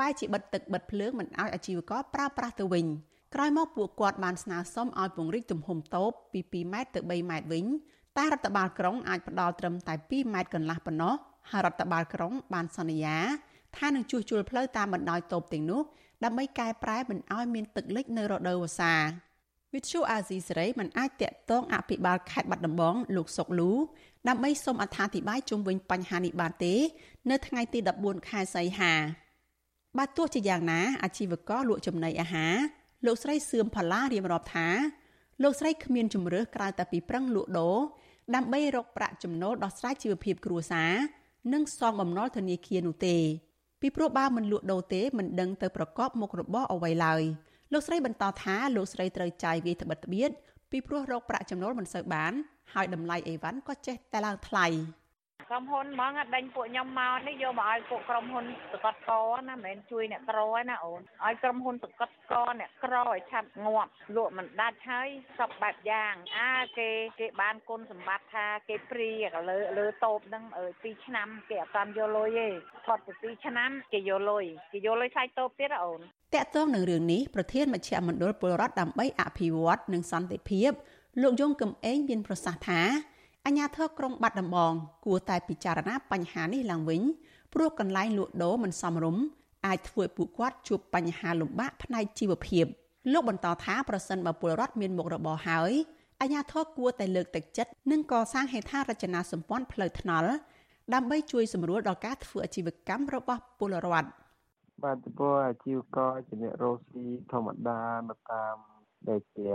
[0.00, 2.86] បែរជាបិទទឹកបិទភ្លើងមិនឲ្យអាជីវករប្រើប្រាស់ទៅវិញ
[3.34, 7.64] ក្រោយមកពួកគាត់បានស្នើសុំឲ្យពង្រីកទំហំតូបពី2ម៉ែត្រទៅ3ម៉ែត្រវិញ
[8.18, 11.14] តែរដ្ឋបាលក្រុងអាចផ្ដល់ត្រឹមតែ2ម៉ែត្រកន្លះប៉ុណ្ណោះ
[11.50, 13.18] ហើយរដ្ឋបាលក្រុងបានសន្យា
[13.76, 15.82] ថានឹងជួសជុលផ្លូវតាមបណ្ដោយតូបទាំងនោះ
[16.24, 18.94] ដើម្បីកែប្រែមិនឲ្យមានទឹកលិចនៅរដូវវស្សា
[19.74, 23.70] វិទ្យុអាស៊ីសេរីមិនអាចតាក់ទងអភិបាលខេត្តបាត់ដំបងលោកសុកលូ
[24.28, 26.74] ដើម្បីសូមអត្ថាធិប្បាយជុំវិញបញ្ហានេះបានទេ
[27.30, 28.94] នៅថ្ងៃទី14ខែសីហា
[29.98, 32.56] បើទោះជាយ៉ាងណាអាជីវករលក់ចំណីអាហារ
[33.06, 34.68] លោកស្រីសឿមផល្លារៀបរាប់ថា
[35.42, 37.78] លោកស្រីគ្មានជំរើសក្រៅតែពីប្រឹងលក់ដូរ
[38.34, 40.92] ដើម្បីរកប្រាក់ចំណូលដោះស្រាយជីវភាពគ្រួសារ
[41.52, 43.16] និងសងបំណុលធនាគារនោះទេ
[43.80, 47.22] ពីព្រោះបើមិនលក់ដូរទេមិនដឹងទៅប្រកបមុខរបរអ្វីឡើយ
[47.72, 50.30] លោកស្រីបន្តថាលោកស្រីត្រូវចាយវាយត្បិតត្បៀត
[50.70, 52.32] ពីព្រោះរកប្រាក់ចំណូលមិនសូវបាន
[52.74, 54.66] ហើយតម្លៃអីវ៉ាន់ក៏ចេះតែឡើងថ្លៃ។
[55.52, 59.12] ក្រុមហ៊ុនហ្មងដេញពួកខ្ញុំមកនេះយកមកឲ្យពួកក្រុមហ៊ុនសកតក
[59.48, 66.88] ណាមិនមែនជួយអ្នកក្រឯណាអូនឲ្យក្រុមហ៊ុនសកតកអ្នកក្រឲ្យឆាប់ងាប់លក់មិនដាច់ហើយសពបែបយ៉ាងអាគេ
[67.20, 69.10] គេបានគុណសម្បត្តិថាគេព្រី
[69.50, 72.48] លើលើតូបហ្នឹងអើ2ឆ្នាំគេអត់តាមយកលុយទេ
[72.86, 76.00] ផុតទៅ2ឆ្នាំគេយកលុយគេយកលុយសាច់តូបទៀតអូន
[76.34, 80.70] តកតងនឹងរឿងនេះប្រធានមជ្ឈមណ្ឌលពលរដ្ឋដើម្បីអភិវឌ្ឍនិងសន្តិភាព
[81.22, 82.82] លោកយងកំឯងមានប្រសាសន៍ថា
[83.46, 84.72] អាជ្ញាធរក្រុងបាត់ដំបង
[85.06, 87.02] គួរតែពិចារណាបញ្ហានេះឡើងវិញ
[87.54, 89.24] ព្រោះកន្លែងលក់ដូរមិនសមរម្យ
[89.66, 92.64] អាចធ្វើឲ្យពួកគាត់ជួបបញ្ហាលំបាកផ្នែកជីវភាព
[93.12, 95.72] លោកបន្តថាប្រសិនបើពលរដ្ឋមានមុខរបរហើយ
[96.20, 100.30] អាជ្ញាធរគួរតែលើកទឹកចិត្តនិងកសាងហេដ្ឋារចនាសម្ព័ន្ធផ្លូវថ្នល់
[100.94, 104.08] ដើម្បីជួយសម្រួលដល់ការធ្វើអាជីវកម្មរបស់ពលរដ្ឋ
[104.82, 108.56] បាទពលអាជីវករជាអ្នករស់ស៊ីធម្មតានៅតាម
[109.08, 109.46] ដែលជា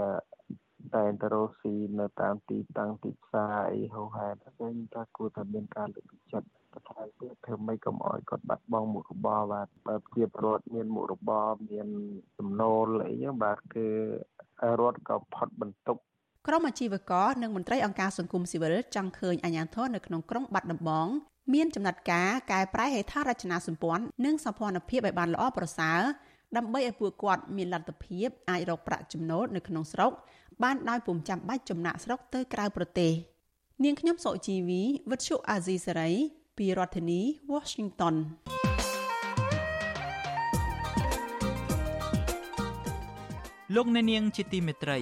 [0.95, 11.87] តែទៅរកស៊ីនៅតាមទីតាំងទីផ្សារអីហូហែហ្នឹងថាគួរតែមានការលើកទឹកចិត្តបន្ថែមទៀតធ្វើម៉េចកុំឲ្យគាត់បាត់បង់មុខរបរបាទបើជាប្រវត្តិមានមុខរបរមាន
[12.37, 13.87] ចំណូលអីហ្នឹងបាទគឺ
[14.79, 15.97] រដ្ឋក៏ផុតបន្ទុក
[16.47, 21.07] ក្រុមអាជីវករនិងមន្ត្រីអង្គការសង្គមស៊ីវិលចង់ឃើញអាជ្ញាធរនៅក្នុងក្រុងបាត់ដំបង
[21.53, 26.01] មានចំណាត់ការកែប្រែហេដ្ឋារចនាសម្ព័ន្ធនិងសម្ព័ន្ធភាពឲ្យបានល្អប្រសើរ
[26.57, 30.11] ដើម្បីឲ្យពួកគាត់មានលទ្ធភាពអាចរកប្រាក់ចំណូលនៅក្នុងស្រុក
[30.63, 33.11] បានដោយពុំចាំបាច់ចំណាក់ស្រុកទៅក្រៅប្រទេស
[33.83, 34.81] នាងខ្ញុំសុជីវី
[35.11, 36.11] វិទ្យុអាស៊ីសេរី
[36.57, 37.21] ពីរដ្ឋធានី
[37.53, 38.15] Washington
[43.75, 44.99] លោកអ្នកនាងជាទីមេត្រី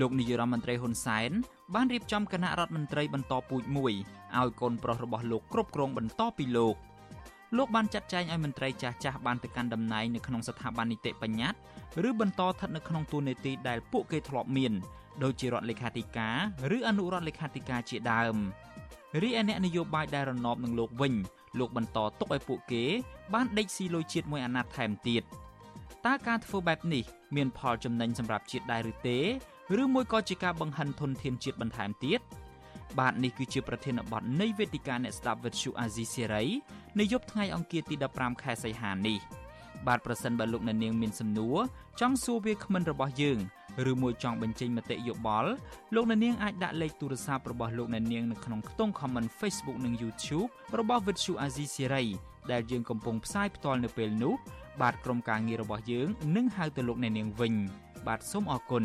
[0.00, 1.30] លោកនាយរដ្ឋមន្ត្រីហ៊ុនសែន
[1.74, 3.92] បានរៀបចំគណៈរដ្ឋមន្ត្រីបន្តពូជមួយ
[4.38, 6.76] ឲ្យកូនប្រុសរបស់លោកគ្រប់គ្រងបន្តពីលោក
[7.56, 14.72] លោកបានចាត់ចែងឲ្យមន្ត្រីចាស់ចាស់បានទៅកាន់តំណែងនៅក្នុងស្ថាប័ននីតិបញ្ញត្តិឬបន្តស្ថិតនៅក្នុងតួនាទីដែលពួកគេធ្លាប់មាន
[15.22, 16.36] ដូចជារដ្ឋលេខាធិការ
[16.76, 18.36] ឬអនុរដ្ឋលេខាធិការជាដើម
[19.22, 21.14] រីឯអ្នកនយោបាយដែលរណបនឹងលោកវិញ
[21.58, 22.84] លោកបន្តទុកឲ្យពួកគេ
[23.34, 25.22] បានដេកស៊ីលុយជាតិមួយអាណត្តិថែមទៀត
[26.06, 27.04] តើការធ្វើបែបនេះ
[27.36, 29.18] មានផលចំណេញសម្រាប់ជាតិដែរឬទេ
[29.82, 32.20] ឬមួយក៏ជាការបង្ហិនធនធានជាតិបន្ថែមទៀត
[32.98, 36.44] បាទនេះគឺជាប្រធានបទនៃវេទិកាអ្នកស្ដាប់វិទ្យុអាស៊ីសេរី
[36.98, 39.18] នៅយប់ថ្ងៃអង្គារទី15ខែសីហានេះ
[39.86, 41.58] បាទប្រសិនបើលោកអ្នកនាងមានសំណួរ
[42.00, 43.38] ចង់សួរវាគ្មិនរបស់យើង
[43.90, 45.50] ឬមួយចង់បញ្ចេញមតិយោបល់
[45.94, 52.08] លោកអ្នកនាងអាចដាក់លេខទូរស័ព្ទរបស់លោកអ្នកនាងនៅក្នុងខ្ទង់ comment Facebook និង YouTube របស់ Vuthu Azizi Serai
[52.52, 54.34] ដែលយើងកំពុងផ្សាយផ្ទាល់នៅពេលនេះ
[54.80, 57.54] បាទក្រុមការងាររបស់យើងនឹងហៅទៅលោកអ្នកនាងវិញ
[58.06, 58.84] បាទសូមអរគុណ